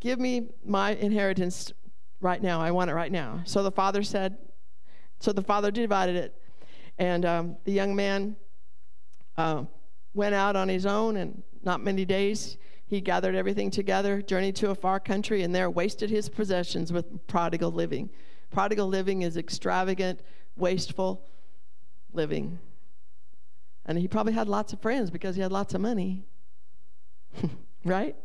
[0.00, 1.70] Give me my inheritance
[2.22, 2.62] right now.
[2.62, 3.42] I want it right now.
[3.44, 4.38] So the father said,
[5.20, 6.34] So the father divided it.
[6.98, 8.36] And um, the young man
[9.36, 9.64] uh,
[10.14, 12.56] went out on his own, and not many days
[12.86, 17.26] he gathered everything together, journeyed to a far country, and there wasted his possessions with
[17.26, 18.08] prodigal living.
[18.50, 20.20] Prodigal living is extravagant,
[20.56, 21.26] wasteful
[22.12, 22.58] living.
[23.84, 26.24] And he probably had lots of friends because he had lots of money.
[27.84, 28.16] right?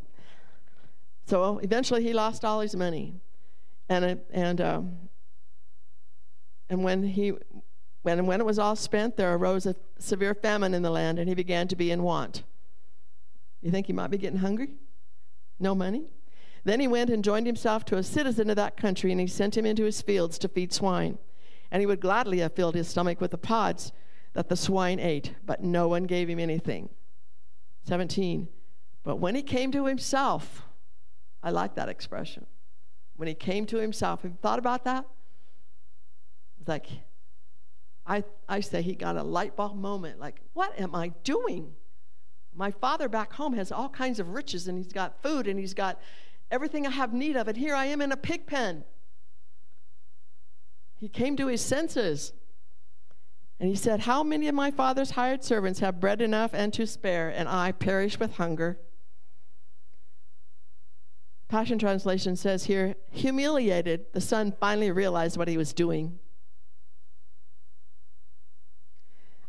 [1.25, 3.15] So eventually he lost all his money.
[3.89, 4.97] And, and, um,
[6.69, 7.33] and when, he,
[8.03, 11.27] when, when it was all spent, there arose a severe famine in the land, and
[11.27, 12.43] he began to be in want.
[13.61, 14.75] You think he might be getting hungry?
[15.59, 16.03] No money?
[16.65, 19.57] Then he went and joined himself to a citizen of that country, and he sent
[19.57, 21.17] him into his fields to feed swine.
[21.71, 23.91] And he would gladly have filled his stomach with the pods
[24.33, 26.89] that the swine ate, but no one gave him anything.
[27.85, 28.47] 17.
[29.03, 30.63] But when he came to himself,
[31.41, 32.45] I like that expression.
[33.15, 35.05] When he came to himself, have you thought about that?
[36.59, 36.87] It's like,
[38.05, 41.73] I, I say he got a light bulb moment, like, what am I doing?
[42.55, 45.73] My father back home has all kinds of riches and he's got food and he's
[45.73, 45.99] got
[46.51, 47.47] everything I have need of.
[47.47, 48.83] And here I am in a pig pen.
[50.99, 52.33] He came to his senses.
[53.59, 56.85] And he said, How many of my father's hired servants have bread enough and to
[56.85, 58.77] spare, and I perish with hunger?
[61.47, 66.17] Passion Translation says here, humiliated, the son finally realized what he was doing.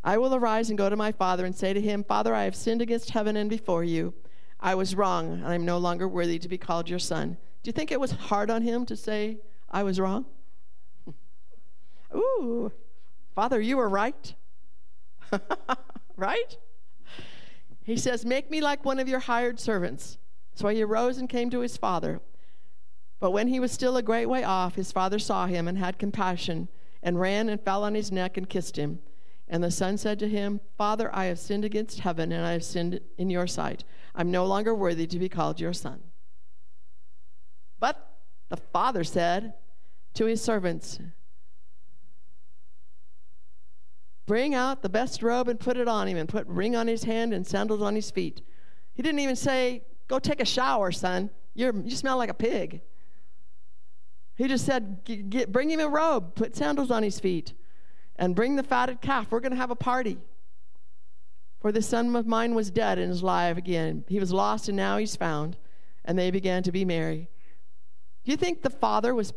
[0.07, 2.55] I will arise and go to my father and say to him, Father, I have
[2.55, 4.13] sinned against heaven and before you.
[4.61, 7.39] I was wrong, and I am no longer worthy to be called your son.
[7.63, 9.39] Do you think it was hard on him to say,
[9.71, 10.27] I was wrong?
[12.15, 12.71] Ooh,
[13.35, 14.35] Father, you were right.
[16.17, 16.59] right?
[17.83, 20.19] He says, Make me like one of your hired servants.
[20.55, 22.21] So he arose and came to his father.
[23.21, 25.99] But when he was still a great way off, his father saw him and had
[25.99, 26.69] compassion,
[27.03, 29.01] and ran and fell on his neck and kissed him.
[29.49, 32.65] And the son said to him, Father, I have sinned against heaven, and I have
[32.65, 33.85] sinned in your sight.
[34.15, 36.01] I'm no longer worthy to be called your son.
[37.79, 38.17] But
[38.49, 39.55] the father said
[40.15, 40.99] to his servants,
[44.27, 47.05] Bring out the best robe and put it on him, and put ring on his
[47.05, 48.41] hand and sandals on his feet.
[48.95, 51.29] He didn't even say, Go take a shower, son.
[51.53, 52.81] You're, you smell like a pig.
[54.37, 55.05] He just said,
[55.53, 57.53] Bring him a robe, put sandals on his feet
[58.17, 59.29] and bring the fatted calf.
[59.31, 60.19] We're going to have a party.
[61.61, 64.05] For the son of mine was dead and is alive again.
[64.09, 65.57] He was lost and now he's found.
[66.05, 67.31] And they began to be merry.
[68.25, 69.33] Do you think the father was,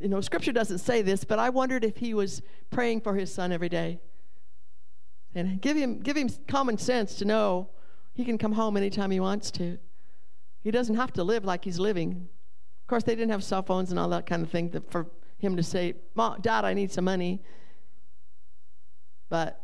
[0.00, 3.34] you know, scripture doesn't say this, but I wondered if he was praying for his
[3.34, 3.98] son every day.
[5.34, 7.68] And give him, give him common sense to know
[8.14, 9.78] he can come home anytime he wants to.
[10.62, 12.28] He doesn't have to live like he's living.
[12.82, 15.08] Of course, they didn't have cell phones and all that kind of thing to, for
[15.38, 17.42] him to say, Mom, Dad, I need some money.
[19.28, 19.60] But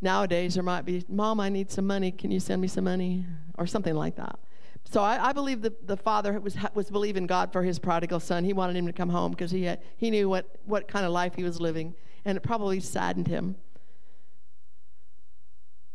[0.00, 2.10] nowadays there might be, Mom, I need some money.
[2.10, 3.26] Can you send me some money?
[3.56, 4.38] Or something like that.
[4.84, 8.44] So I, I believe the, the father was, was believing God for his prodigal son.
[8.44, 11.34] He wanted him to come home because he, he knew what, what kind of life
[11.34, 11.94] he was living,
[12.24, 13.56] and it probably saddened him.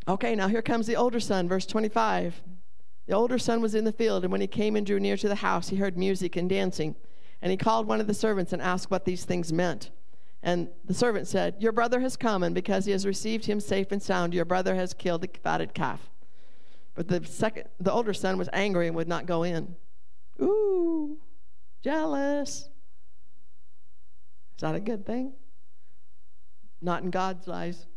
[0.07, 2.41] Okay, now here comes the older son, verse 25.
[3.07, 5.27] The older son was in the field, and when he came and drew near to
[5.27, 6.95] the house, he heard music and dancing.
[7.41, 9.91] And he called one of the servants and asked what these things meant.
[10.43, 13.93] And the servant said, Your brother has come, and because he has received him safe
[13.93, 16.09] and sound, your brother has killed the fatted calf.
[16.95, 19.75] But the second, the older son was angry and would not go in.
[20.41, 21.17] Ooh,
[21.81, 22.69] jealous.
[24.57, 25.31] Is that a good thing?
[26.81, 27.87] Not in God's eyes.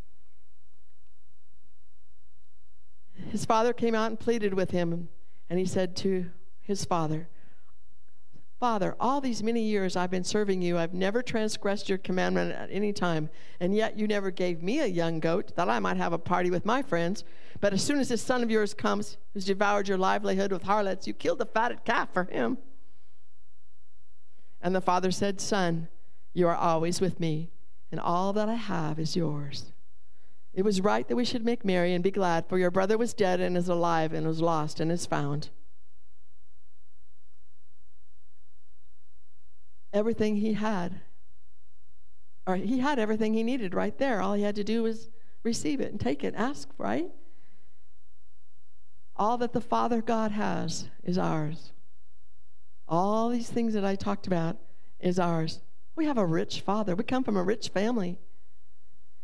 [3.31, 5.09] His father came out and pleaded with him,
[5.51, 6.31] and he said to
[6.61, 7.29] his father,
[8.59, 12.71] Father, all these many years I've been serving you, I've never transgressed your commandment at
[12.73, 13.29] any time,
[13.61, 16.51] and yet you never gave me a young goat that I might have a party
[16.51, 17.23] with my friends.
[17.61, 21.07] But as soon as this son of yours comes, who's devoured your livelihood with harlots,
[21.07, 22.57] you killed the fatted calf for him.
[24.63, 25.89] And the father said, Son,
[26.33, 27.51] you are always with me,
[27.91, 29.73] and all that I have is yours.
[30.55, 33.13] It was right that we should make merry and be glad, for your brother was
[33.13, 35.51] dead and is alive, and was lost and is found.
[39.97, 41.01] Everything he had,
[42.47, 44.21] or he had everything he needed right there.
[44.21, 45.09] All he had to do was
[45.43, 47.11] receive it and take it, ask, right?
[49.17, 51.73] All that the Father God has is ours.
[52.87, 54.59] All these things that I talked about
[55.01, 55.63] is ours.
[55.95, 56.95] We have a rich Father.
[56.95, 58.19] We come from a rich family.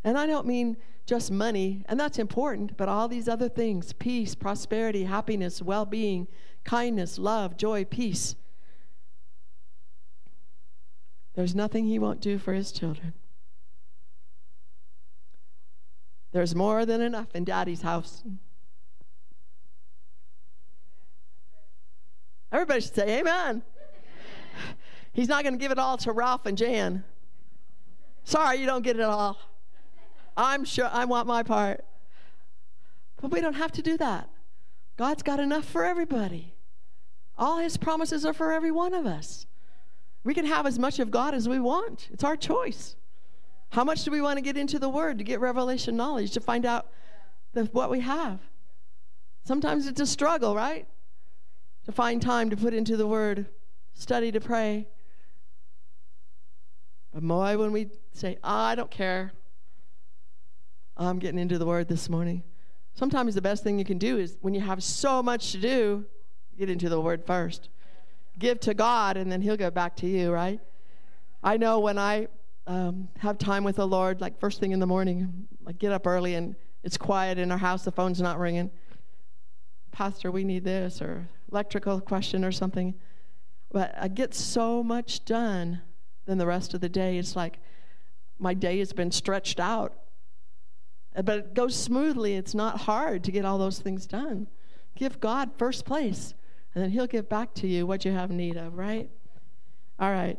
[0.03, 4.35] And I don't mean just money, and that's important, but all these other things peace,
[4.35, 6.29] prosperity, happiness, well being,
[6.65, 8.37] kindness, love, joy, peace.
[11.35, 13.15] There's nothing He won't do for His children.
[16.33, 18.23] There's more than enough in Daddy's house.
[22.51, 23.63] Everybody should say, Amen.
[25.13, 27.05] He's not going to give it all to Ralph and Jan.
[28.25, 29.39] Sorry, you don't get it all.
[30.37, 31.85] I'm sure I want my part.
[33.21, 34.29] But we don't have to do that.
[34.97, 36.55] God's got enough for everybody.
[37.37, 39.47] All his promises are for every one of us.
[40.25, 42.09] We can have as much of God as we want.
[42.13, 42.97] It's our choice.
[43.71, 46.41] How much do we want to get into the Word to get revelation knowledge, to
[46.41, 46.89] find out
[47.55, 48.39] the, what we have?
[49.45, 50.87] Sometimes it's a struggle, right?
[51.87, 53.47] To find time to put into the Word,
[53.95, 54.87] study to pray.
[57.13, 59.33] But boy, when we say, oh, I don't care,
[60.97, 62.43] I'm getting into the word this morning.
[62.95, 66.05] Sometimes the best thing you can do is when you have so much to do,
[66.59, 67.69] get into the word first.
[68.43, 70.61] Give to God, and then He'll go back to you, right?
[71.45, 72.27] I know when I
[72.67, 76.07] um, have time with the Lord, like first thing in the morning, I get up
[76.07, 78.73] early and it's quiet in our house, the phone's not ringing.
[79.93, 82.95] Pastor, we need this, or electrical question or something.
[83.71, 85.81] But I get so much done
[86.27, 87.19] than the rest of the day.
[87.19, 87.61] It's like
[88.41, 89.95] my day has been stretched out
[91.15, 92.35] but it goes smoothly.
[92.35, 94.47] It's not hard to get all those things done.
[94.97, 96.35] Give God first place,
[96.75, 99.11] and then He'll give back to you what you have need of, right?
[99.99, 100.39] All right.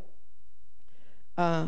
[1.38, 1.68] Uh,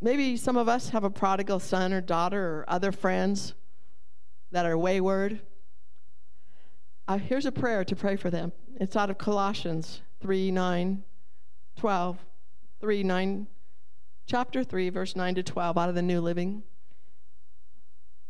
[0.00, 3.54] maybe some of us have a prodigal son or daughter or other friends
[4.52, 5.40] that are wayward.
[7.08, 8.52] Uh, here's a prayer to pray for them.
[8.80, 11.02] It's out of Colossians 3 9,
[11.76, 12.18] 12,
[12.80, 13.46] 3 9,
[14.26, 16.62] chapter 3, verse 9 to 12, out of the New Living.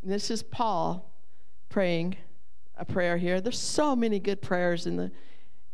[0.02, 1.10] This is Paul
[1.68, 2.16] praying
[2.76, 3.40] a prayer here.
[3.40, 5.10] There's so many good prayers in the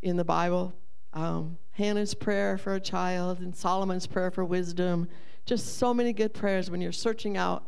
[0.03, 0.73] in the Bible.
[1.13, 5.07] Um, Hannah's prayer for a child and Solomon's prayer for wisdom.
[5.45, 7.65] Just so many good prayers when you're searching out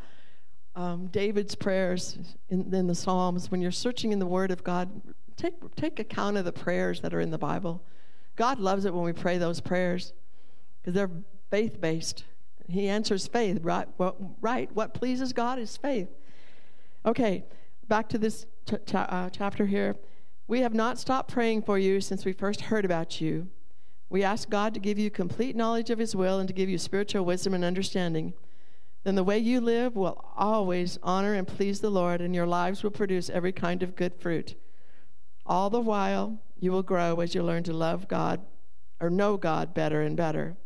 [0.75, 2.17] um, David's prayers
[2.49, 3.49] in, in the Psalms.
[3.49, 4.89] When you're searching in the Word of God,
[5.37, 7.81] take take account of the prayers that are in the Bible.
[8.35, 10.13] God loves it when we pray those prayers
[10.81, 11.11] because they're
[11.49, 12.25] faith based.
[12.67, 13.87] He answers faith, right?
[13.97, 14.69] What, right?
[14.73, 16.09] What pleases God is faith.
[17.05, 17.45] Okay,
[17.87, 19.95] back to this ch- ch- uh, chapter here.
[20.47, 23.47] We have not stopped praying for you since we first heard about you.
[24.09, 26.77] We ask God to give you complete knowledge of His will and to give you
[26.77, 28.33] spiritual wisdom and understanding.
[29.03, 32.83] Then the way you live will always honor and please the Lord, and your lives
[32.83, 34.55] will produce every kind of good fruit.
[35.45, 38.41] All the while, you will grow as you learn to love God
[38.99, 40.57] or know God better and better.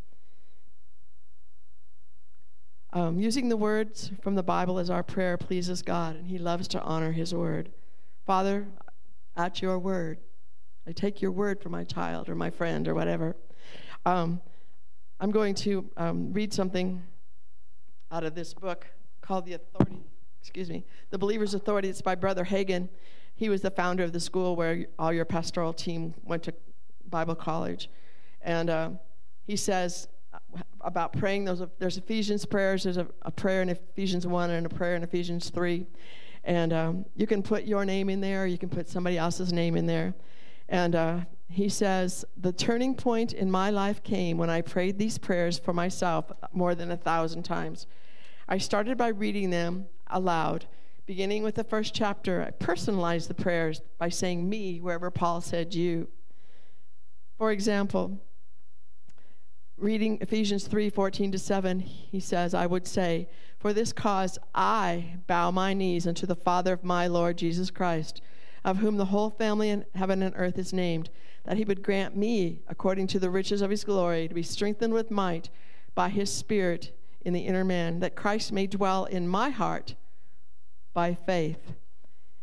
[2.91, 6.67] Um, using the words from the Bible as our prayer pleases God, and He loves
[6.69, 7.69] to honor His word.
[8.25, 8.67] Father,
[9.39, 10.19] at your word,
[10.85, 13.37] I take your word for my child or my friend or whatever.
[14.05, 14.41] Um,
[15.21, 17.01] I'm going to um, read something
[18.11, 18.85] out of this book
[19.21, 20.03] called The Authority,
[20.41, 21.87] excuse me, The Believer's Authority.
[21.87, 22.89] It's by Brother Hagin.
[23.35, 26.53] he was the founder of the school where all your pastoral team went to
[27.09, 27.89] Bible college.
[28.41, 28.89] And uh,
[29.47, 30.09] he says
[30.81, 34.95] about praying, there's Ephesians prayers, there's a, a, prayer in Ephesians 1 and a prayer
[34.95, 35.85] in Ephesians 3.
[36.43, 39.75] And um, you can put your name in there, you can put somebody else's name
[39.75, 40.13] in there.
[40.67, 41.19] And uh,
[41.49, 45.73] he says, The turning point in my life came when I prayed these prayers for
[45.73, 47.87] myself more than a thousand times.
[48.47, 50.65] I started by reading them aloud.
[51.05, 55.73] Beginning with the first chapter, I personalized the prayers by saying me wherever Paul said
[55.73, 56.07] you.
[57.37, 58.19] For example,
[59.79, 65.15] reading Ephesians 3 14 to 7, he says, I would say, For this cause I
[65.27, 68.21] bow my knees unto the Father of my Lord Jesus Christ
[68.63, 71.09] of whom the whole family in heaven and earth is named,
[71.45, 74.93] that he would grant me, according to the riches of his glory, to be strengthened
[74.93, 75.49] with might
[75.95, 79.95] by his Spirit in the inner man, that Christ may dwell in my heart
[80.93, 81.73] by faith,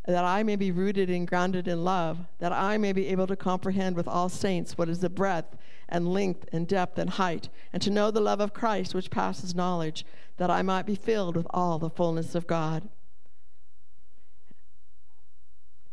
[0.06, 3.36] that I may be rooted and grounded in love, that I may be able to
[3.36, 5.56] comprehend with all saints what is the breadth
[5.88, 9.54] and length and depth and height, and to know the love of Christ which passes
[9.54, 10.04] knowledge,
[10.36, 12.88] that I might be filled with all the fullness of God.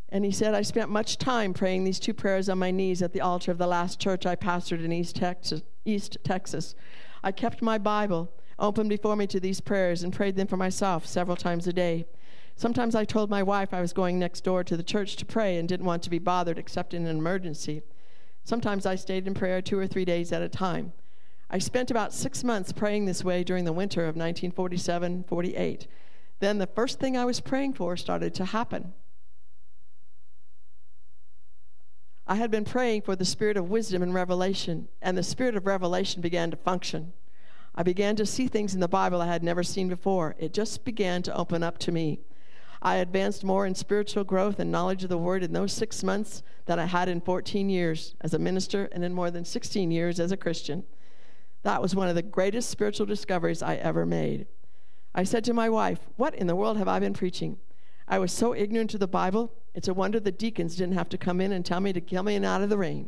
[0.10, 3.14] And he said, I spent much time praying these two prayers on my knees at
[3.14, 5.64] the altar of the last church I pastored in East Texas.
[5.86, 6.76] East Texas.
[7.24, 11.08] I kept my Bible open before me to these prayers and prayed them for myself
[11.08, 12.06] several times a day.
[12.56, 15.58] Sometimes I told my wife I was going next door to the church to pray
[15.58, 17.82] and didn't want to be bothered except in an emergency.
[18.44, 20.94] Sometimes I stayed in prayer two or three days at a time.
[21.50, 25.88] I spent about six months praying this way during the winter of 1947 48.
[26.40, 28.94] Then the first thing I was praying for started to happen.
[32.26, 35.66] I had been praying for the spirit of wisdom and revelation, and the spirit of
[35.66, 37.14] revelation began to function.
[37.76, 40.36] I began to see things in the Bible I had never seen before.
[40.38, 42.20] It just began to open up to me.
[42.86, 46.44] I advanced more in spiritual growth and knowledge of the Word in those six months
[46.66, 50.20] than I had in 14 years as a minister and in more than 16 years
[50.20, 50.84] as a Christian.
[51.64, 54.48] That was one of the greatest spiritual discoveries I ever made.
[55.16, 57.58] I said to my wife, What in the world have I been preaching?
[58.06, 61.18] I was so ignorant to the Bible, it's a wonder the deacons didn't have to
[61.18, 63.08] come in and tell me to come in out of the rain.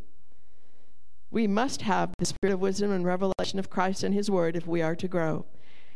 [1.32, 4.65] We must have the spirit of wisdom and revelation of Christ and His Word if
[4.65, 5.45] we are to grow.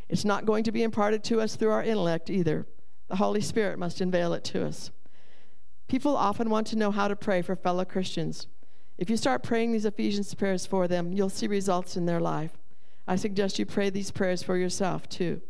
[0.10, 2.68] It's not going to be imparted to us through our intellect either.
[3.10, 4.92] The Holy Spirit must unveil it to us.
[5.88, 8.48] People often want to know how to pray for fellow Christians.
[8.98, 12.58] If you start praying these Ephesians prayers for them, you'll see results in their life.
[13.08, 15.42] I suggest you pray these prayers for yourself too.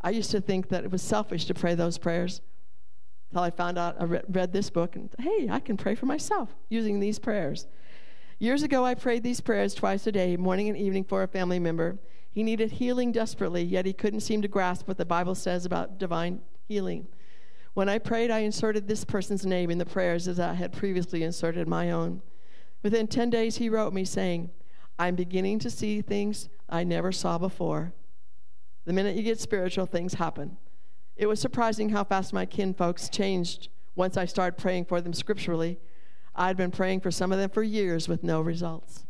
[0.00, 2.40] I used to think that it was selfish to pray those prayers
[3.30, 6.54] until I found out, I read this book, and hey, I can pray for myself
[6.68, 7.66] using these prayers.
[8.38, 11.58] Years ago, I prayed these prayers twice a day, morning and evening, for a family
[11.58, 11.98] member.
[12.30, 15.98] He needed healing desperately, yet he couldn't seem to grasp what the Bible says about
[15.98, 17.06] divine healing.
[17.74, 21.22] When I prayed, I inserted this person's name in the prayers as I had previously
[21.22, 22.22] inserted my own.
[22.82, 24.50] Within 10 days, he wrote me saying,
[24.98, 27.92] I'm beginning to see things I never saw before.
[28.84, 30.56] The minute you get spiritual, things happen.
[31.16, 35.12] It was surprising how fast my kin folks changed once I started praying for them
[35.12, 35.78] scripturally.
[36.34, 39.06] I'd been praying for some of them for years with no results.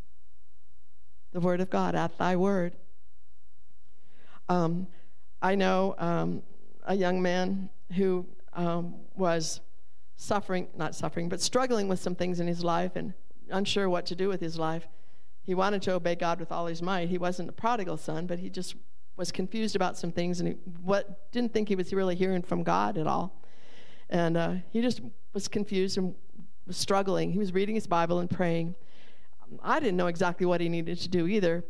[1.33, 2.77] The Word of God, at Thy Word.
[4.49, 4.87] Um,
[5.43, 6.43] I know um,
[6.85, 9.61] a young man who um, was
[10.17, 13.15] suffering, not suffering, but struggling with some things in his life and
[13.51, 14.87] unsure what to do with his life.
[15.43, 17.09] He wanted to obey God with all his might.
[17.09, 18.77] He wasn't a prodigal son, but he just
[19.17, 22.63] was confused about some things and he what, didn't think he was really hearing from
[22.63, 23.43] God at all.
[24.11, 25.01] And uh, he just
[25.33, 26.15] was confused and
[26.67, 27.33] was struggling.
[27.33, 28.75] He was reading his Bible and praying.
[29.63, 31.65] I didn't know exactly what he needed to do either,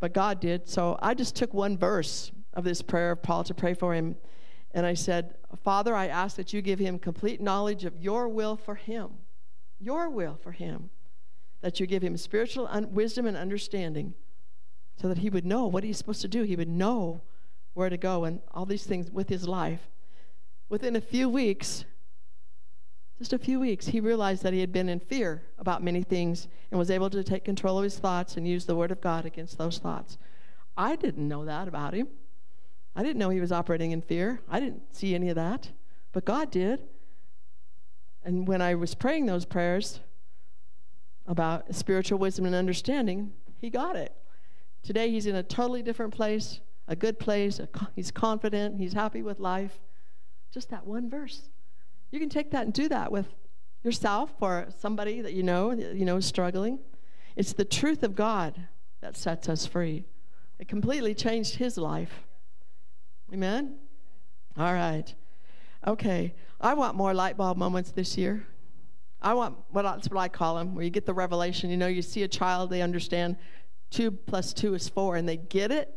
[0.00, 0.68] but God did.
[0.68, 4.16] So I just took one verse of this prayer of Paul to pray for him.
[4.72, 8.56] And I said, Father, I ask that you give him complete knowledge of your will
[8.56, 9.10] for him,
[9.78, 10.90] your will for him,
[11.60, 14.14] that you give him spiritual un- wisdom and understanding
[14.96, 16.42] so that he would know what he's supposed to do.
[16.42, 17.22] He would know
[17.74, 19.88] where to go and all these things with his life.
[20.68, 21.84] Within a few weeks,
[23.18, 26.48] just a few weeks, he realized that he had been in fear about many things
[26.70, 29.26] and was able to take control of his thoughts and use the Word of God
[29.26, 30.16] against those thoughts.
[30.76, 32.08] I didn't know that about him.
[32.94, 34.40] I didn't know he was operating in fear.
[34.48, 35.70] I didn't see any of that,
[36.12, 36.82] but God did.
[38.24, 40.00] And when I was praying those prayers
[41.26, 44.12] about spiritual wisdom and understanding, he got it.
[44.82, 47.60] Today, he's in a totally different place, a good place.
[47.94, 48.78] He's confident.
[48.78, 49.78] He's happy with life.
[50.52, 51.48] Just that one verse.
[52.10, 53.28] You can take that and do that with
[53.84, 56.80] yourself or somebody that you know, you know, is struggling.
[57.36, 58.66] It's the truth of God
[59.00, 60.06] that sets us free.
[60.58, 62.24] It completely changed his life.
[63.32, 63.76] Amen?
[64.56, 65.14] All right.
[65.86, 68.46] Okay, I want more light bulb moments this year.
[69.22, 71.70] I want what that's what I call them, where you get the revelation.
[71.70, 73.36] You know, you see a child, they understand
[73.90, 75.94] two plus two is four, and they get it.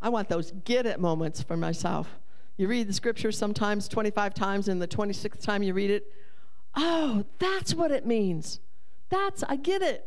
[0.00, 2.08] I want those get it moments for myself.
[2.56, 6.12] You read the scripture sometimes 25 times, and the 26th time you read it,
[6.74, 8.60] oh, that's what it means.
[9.08, 10.06] That's, I get it.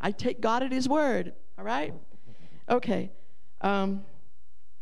[0.00, 1.94] I take God at His word, all right?
[2.68, 3.10] Okay.
[3.60, 4.04] Um,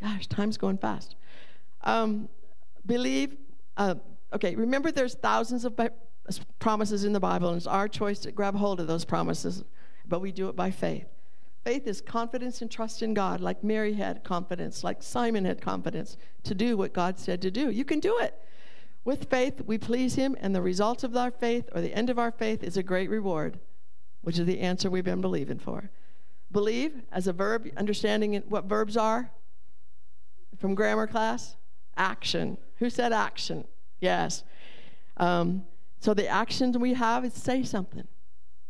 [0.01, 1.17] gosh, time's going fast.
[1.83, 2.29] Um,
[2.85, 3.37] believe,
[3.77, 3.97] uh,
[4.33, 5.79] okay, remember there's thousands of
[6.59, 9.65] promises in the Bible, and it's our choice to grab hold of those promises,
[10.07, 11.07] but we do it by faith.
[11.65, 16.17] Faith is confidence and trust in God, like Mary had confidence, like Simon had confidence
[16.45, 17.71] to do what God said to do.
[17.71, 18.41] You can do it.
[19.05, 22.19] With faith, we please Him, and the result of our faith, or the end of
[22.19, 23.59] our faith, is a great reward,
[24.23, 25.91] which is the answer we've been believing for.
[26.51, 29.31] Believe, as a verb, understanding what verbs are
[30.59, 31.57] from grammar class,
[31.97, 32.59] action.
[32.77, 33.67] Who said action?
[34.01, 34.45] Yes.
[35.17, 35.65] Um,
[36.01, 38.07] so the actions we have is say something.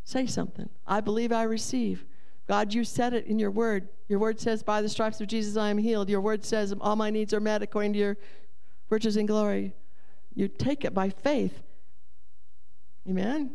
[0.05, 0.69] Say something.
[0.87, 2.05] I believe I receive.
[2.49, 3.89] God, you said it in your word.
[4.09, 6.09] Your word says, By the stripes of Jesus I am healed.
[6.09, 8.17] Your word says, All my needs are met according to your
[8.89, 9.75] riches and glory.
[10.35, 11.63] You take it by faith.
[13.09, 13.53] Amen.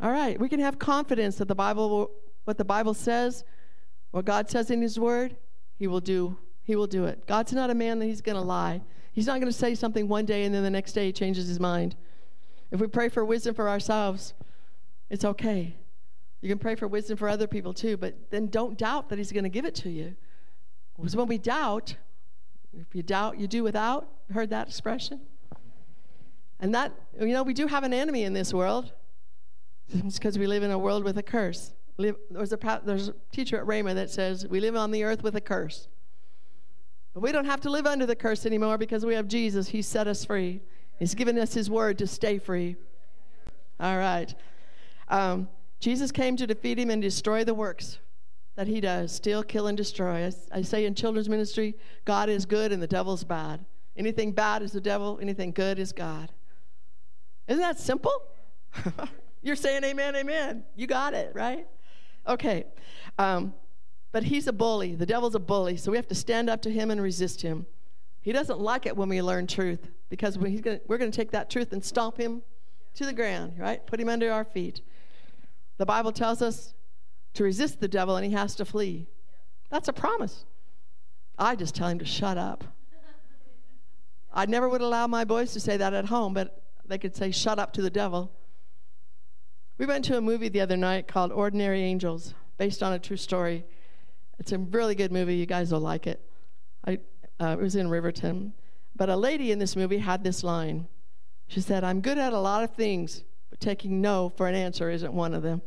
[0.00, 0.38] All right.
[0.38, 2.10] We can have confidence that the Bible will,
[2.44, 3.44] what the Bible says,
[4.12, 5.36] what God says in his word,
[5.78, 6.36] he will do.
[6.64, 7.26] He will do it.
[7.26, 8.82] God's not a man that he's going to lie.
[9.12, 11.48] He's not going to say something one day and then the next day he changes
[11.48, 11.96] his mind.
[12.70, 14.34] If we pray for wisdom for ourselves,
[15.10, 15.76] it's okay.
[16.42, 19.30] You can pray for wisdom for other people too, but then don't doubt that He's
[19.30, 20.16] going to give it to you.
[20.96, 21.96] Because when we doubt,
[22.72, 24.08] if you doubt, you do without.
[24.32, 25.20] Heard that expression?
[26.58, 28.92] And that, you know, we do have an enemy in this world.
[29.94, 31.74] It's because we live in a world with a curse.
[31.98, 35.36] There's a, there's a teacher at Rhema that says, We live on the earth with
[35.36, 35.88] a curse.
[37.14, 39.68] But we don't have to live under the curse anymore because we have Jesus.
[39.68, 40.62] He set us free.
[40.98, 42.76] He's given us His word to stay free.
[43.78, 44.34] All right.
[45.08, 45.48] Um,
[45.80, 47.98] Jesus came to defeat him and destroy the works
[48.54, 50.26] that he does steal, kill, and destroy.
[50.26, 53.64] I, I say in children's ministry, God is good and the devil's bad.
[53.96, 56.30] Anything bad is the devil, anything good is God.
[57.48, 58.14] Isn't that simple?
[59.42, 60.64] You're saying amen, amen.
[60.76, 61.66] You got it, right?
[62.28, 62.66] Okay.
[63.18, 63.52] Um,
[64.12, 64.94] but he's a bully.
[64.94, 67.66] The devil's a bully, so we have to stand up to him and resist him.
[68.20, 71.50] He doesn't like it when we learn truth because gonna, we're going to take that
[71.50, 72.42] truth and stomp him
[72.94, 73.84] to the ground, right?
[73.86, 74.82] Put him under our feet.
[75.78, 76.74] The Bible tells us
[77.34, 79.08] to resist the devil and he has to flee.
[79.70, 80.44] That's a promise.
[81.38, 82.64] I just tell him to shut up.
[84.32, 87.30] I never would allow my boys to say that at home, but they could say,
[87.30, 88.30] shut up to the devil.
[89.78, 93.16] We went to a movie the other night called Ordinary Angels, based on a true
[93.16, 93.64] story.
[94.38, 95.36] It's a really good movie.
[95.36, 96.20] You guys will like it.
[96.86, 96.98] I,
[97.40, 98.52] uh, it was in Riverton.
[98.94, 100.88] But a lady in this movie had this line.
[101.48, 104.90] She said, I'm good at a lot of things, but taking no for an answer
[104.90, 105.62] isn't one of them.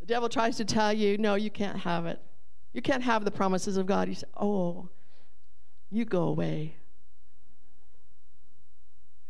[0.00, 2.20] The devil tries to tell you, no, you can't have it.
[2.72, 4.08] You can't have the promises of God.
[4.08, 4.88] You say, oh,
[5.90, 6.76] you go away.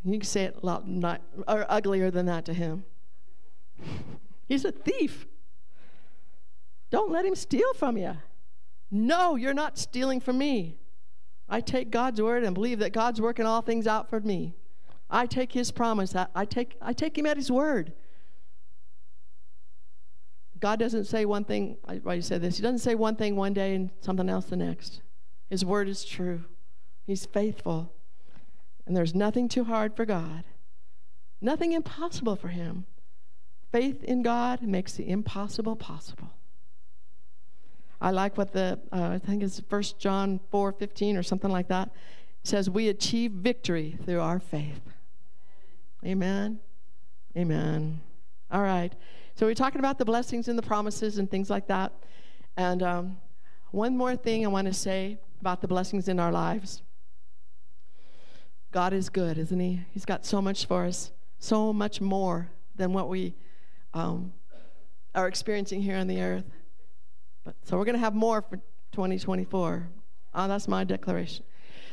[0.04, 2.84] You can say it a lot not, or uglier than that to him.
[4.48, 5.26] He's a thief.
[6.94, 8.16] Don't let him steal from you.
[8.88, 10.78] No, you're not stealing from me.
[11.48, 14.54] I take God's word and believe that God's working all things out for me.
[15.10, 16.14] I take his promise.
[16.14, 17.94] I, take, I take him at his word.
[20.60, 23.54] God doesn't say one thing, why you said this, he doesn't say one thing one
[23.54, 25.02] day and something else the next.
[25.50, 26.44] His word is true.
[27.08, 27.92] He's faithful.
[28.86, 30.44] And there's nothing too hard for God,
[31.40, 32.86] nothing impossible for him.
[33.72, 36.30] Faith in God makes the impossible possible.
[38.00, 41.68] I like what the, uh, I think it's 1 John 4 15 or something like
[41.68, 41.90] that.
[42.42, 44.80] Says, We achieve victory through our faith.
[46.04, 46.60] Amen.
[47.36, 48.00] Amen.
[48.50, 48.92] All right.
[49.34, 51.92] So we're talking about the blessings and the promises and things like that.
[52.56, 53.16] And um,
[53.70, 56.82] one more thing I want to say about the blessings in our lives.
[58.70, 59.80] God is good, isn't He?
[59.90, 63.34] He's got so much for us, so much more than what we
[63.92, 64.32] um,
[65.14, 66.44] are experiencing here on the earth.
[67.44, 68.56] But so we're going to have more for
[68.92, 69.88] 2024.
[70.34, 71.44] Oh, that's my declaration.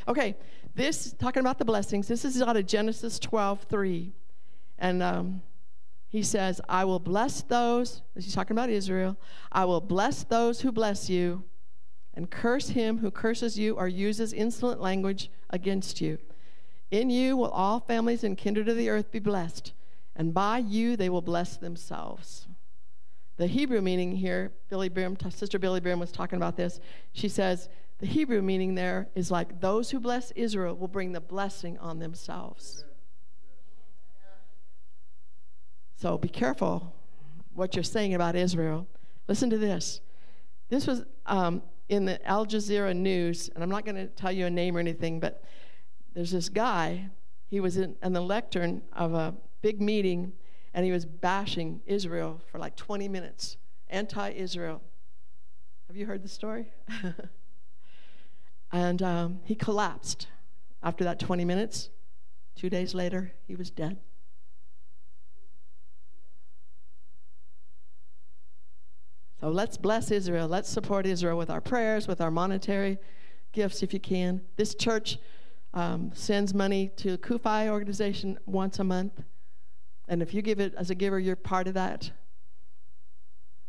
[0.08, 0.34] Okay,
[0.74, 2.08] this talking about the blessings.
[2.08, 4.12] This is out of Genesis 12, 3.
[4.78, 5.42] And um,
[6.08, 9.16] he says, I will bless those, he's talking about Israel,
[9.50, 11.44] I will bless those who bless you,
[12.14, 16.18] and curse him who curses you or uses insolent language against you.
[16.90, 19.72] In you will all families and kindred of the earth be blessed,
[20.14, 22.46] and by you they will bless themselves.
[23.42, 26.78] The Hebrew meaning here, Billye Sister Billye Brim was talking about this.
[27.12, 27.68] She says,
[27.98, 31.98] The Hebrew meaning there is like those who bless Israel will bring the blessing on
[31.98, 32.84] themselves.
[35.96, 36.94] So be careful
[37.52, 38.86] what you're saying about Israel.
[39.26, 40.02] Listen to this.
[40.68, 44.46] This was um, in the Al Jazeera News, and I'm not going to tell you
[44.46, 45.42] a name or anything, but
[46.14, 47.10] there's this guy.
[47.50, 50.32] He was in, in the lectern of a big meeting,
[50.74, 53.56] and he was bashing Israel for like 20 minutes,
[53.90, 54.80] anti Israel.
[55.88, 56.72] Have you heard the story?
[58.72, 60.28] and um, he collapsed
[60.82, 61.90] after that 20 minutes.
[62.54, 63.98] Two days later, he was dead.
[69.40, 70.46] So let's bless Israel.
[70.46, 72.98] Let's support Israel with our prayers, with our monetary
[73.52, 74.40] gifts if you can.
[74.56, 75.18] This church
[75.74, 79.22] um, sends money to CUFI organization once a month.
[80.12, 82.10] And if you give it as a giver, you're part of that.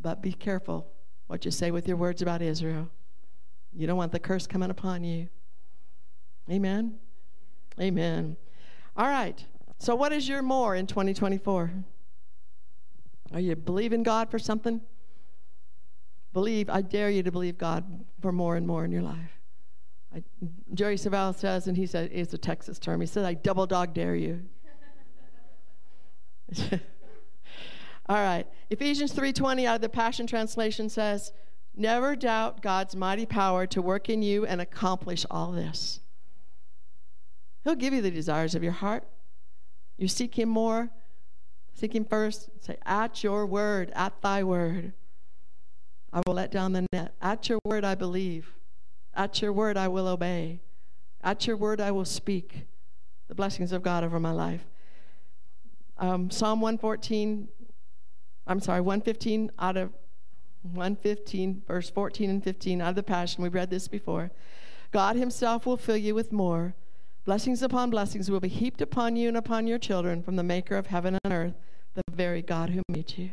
[0.01, 0.91] But be careful
[1.27, 2.89] what you say with your words about Israel.
[3.71, 5.29] You don't want the curse coming upon you.
[6.51, 6.95] Amen.
[7.79, 8.35] Amen.
[8.97, 9.41] All right.
[9.79, 11.71] So, what is your more in 2024?
[13.31, 14.81] Are you believing God for something?
[16.33, 19.39] Believe, I dare you to believe God for more and more in your life.
[20.13, 20.23] I,
[20.73, 23.93] Jerry Savelle says, and he said, it's a Texas term, he said, I double dog
[23.93, 24.41] dare you.
[28.07, 28.45] All right.
[28.69, 31.31] Ephesians 3:20 out of the Passion Translation says,
[31.75, 36.01] "Never doubt God's mighty power to work in you and accomplish all this."
[37.63, 39.07] He'll give you the desires of your heart.
[39.97, 40.89] You seek him more,
[41.73, 42.49] seek him first.
[42.59, 44.93] Say, "At your word, at thy word,
[46.11, 47.15] I will let down the net.
[47.21, 48.53] At your word I believe.
[49.13, 50.59] At your word I will obey.
[51.21, 52.67] At your word I will speak
[53.29, 54.65] the blessings of God over my life."
[55.97, 57.47] Um, Psalm 114
[58.45, 59.91] I'm sorry, 115 out of
[60.63, 63.43] 115, verse 14 and 15 out of the Passion.
[63.43, 64.31] We've read this before.
[64.91, 66.75] God Himself will fill you with more.
[67.25, 70.75] Blessings upon blessings will be heaped upon you and upon your children from the Maker
[70.75, 71.53] of heaven and earth,
[71.93, 73.31] the very God who made you.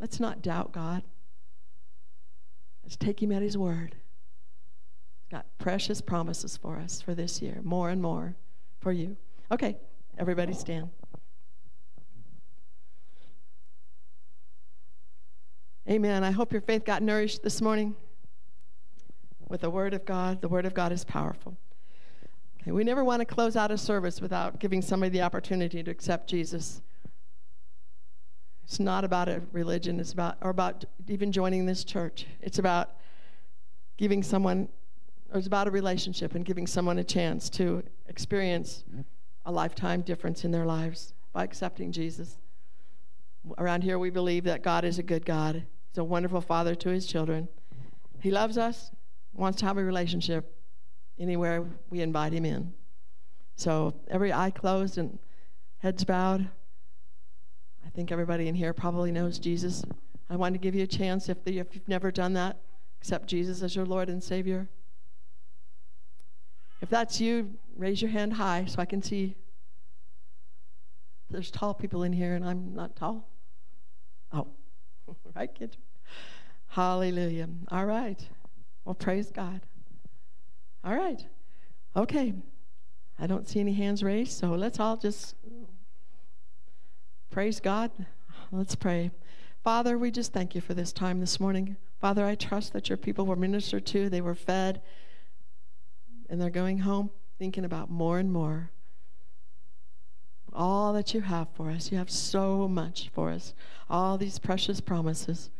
[0.00, 1.02] Let's not doubt God.
[2.82, 3.96] Let's take Him at His word.
[5.20, 8.34] He's got precious promises for us for this year, more and more
[8.80, 9.16] for you.
[9.52, 9.76] Okay,
[10.18, 10.88] everybody stand.
[15.86, 16.24] Amen.
[16.24, 17.94] I hope your faith got nourished this morning
[19.50, 20.40] with the Word of God.
[20.40, 21.58] The Word of God is powerful.
[22.62, 25.90] Okay, we never want to close out a service without giving somebody the opportunity to
[25.90, 26.80] accept Jesus.
[28.62, 32.24] It's not about a religion, it's about, or about even joining this church.
[32.40, 32.96] It's about
[33.98, 34.70] giving someone,
[35.30, 38.84] or it's about a relationship and giving someone a chance to experience
[39.44, 42.38] a lifetime difference in their lives by accepting Jesus.
[43.58, 45.66] Around here, we believe that God is a good God.
[45.94, 47.46] He's a wonderful father to his children.
[48.18, 48.90] He loves us,
[49.32, 50.58] wants to have a relationship
[51.20, 52.72] anywhere we invite him in.
[53.54, 55.20] So every eye closed and
[55.78, 56.48] heads bowed.
[57.86, 59.84] I think everybody in here probably knows Jesus.
[60.28, 62.56] I want to give you a chance if, the, if you've never done that,
[63.00, 64.68] accept Jesus as your Lord and Savior.
[66.82, 69.36] If that's you, raise your hand high so I can see.
[71.30, 73.28] There's tall people in here, and I'm not tall.
[74.32, 74.48] Oh,
[75.36, 75.76] right, kid?
[76.74, 77.48] Hallelujah.
[77.68, 78.18] All right.
[78.84, 79.60] Well, praise God.
[80.82, 81.24] All right.
[81.94, 82.34] Okay.
[83.16, 85.36] I don't see any hands raised, so let's all just
[87.30, 87.92] praise God.
[88.50, 89.12] Let's pray.
[89.62, 91.76] Father, we just thank you for this time this morning.
[92.00, 94.82] Father, I trust that your people were ministered to, they were fed,
[96.28, 98.72] and they're going home thinking about more and more
[100.52, 101.92] all that you have for us.
[101.92, 103.54] You have so much for us,
[103.88, 105.50] all these precious promises,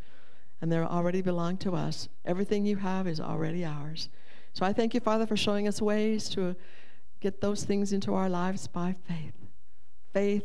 [0.61, 2.09] and they already belong to us.
[2.25, 4.09] Everything you have is already ours.
[4.53, 6.55] So I thank you, Father, for showing us ways to
[7.21, 9.35] get those things into our lives by faith.
[10.13, 10.45] Faith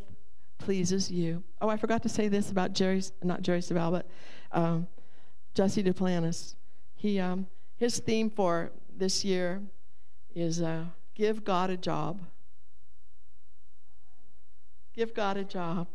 [0.57, 1.43] pleases you.
[1.61, 4.07] Oh, I forgot to say this about Jerry's, not Jerry Savelle, but
[4.51, 4.87] um,
[5.53, 6.55] Jesse Duplantis.
[6.95, 7.47] He, um,
[7.77, 9.61] his theme for this year
[10.35, 10.85] is uh,
[11.15, 12.21] give God a job.
[14.93, 15.87] Give God a job.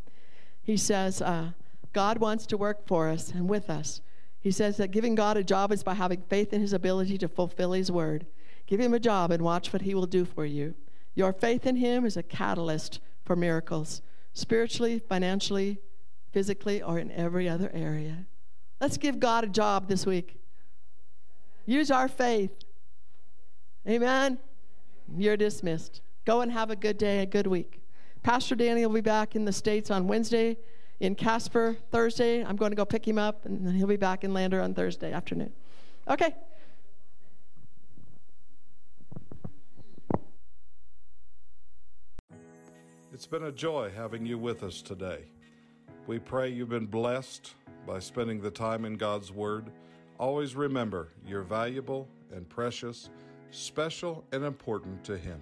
[0.63, 1.51] He says, uh,
[1.95, 4.03] God wants to work for us and with us.
[4.39, 7.29] He says that giving God a job is by having faith in his ability to
[7.29, 8.27] fulfill his word.
[8.67, 10.75] Give him a job and watch what he will do for you.
[11.15, 14.03] Your faith in him is a catalyst for miracles,
[14.35, 15.79] spiritually, financially,
[16.31, 18.27] physically, or in every other area.
[18.81, 20.41] Let's give God a job this week.
[21.65, 22.65] Use our faith.
[23.89, 24.39] Amen.
[25.17, 26.03] You're dismissed.
[26.25, 27.81] Go and have a good day, a good week.
[28.23, 30.57] Pastor Danny will be back in the States on Wednesday,
[31.01, 32.45] in Casper Thursday.
[32.45, 34.75] I'm going to go pick him up, and then he'll be back in Lander on
[34.75, 35.53] Thursday afternoon.
[36.09, 36.35] Okay.
[43.13, 45.21] It's been a joy having you with us today.
[46.07, 47.55] We pray you've been blessed
[47.87, 49.71] by spending the time in God's Word.
[50.19, 53.11] Always remember you're valuable and precious,
[53.51, 55.41] special and important to Him.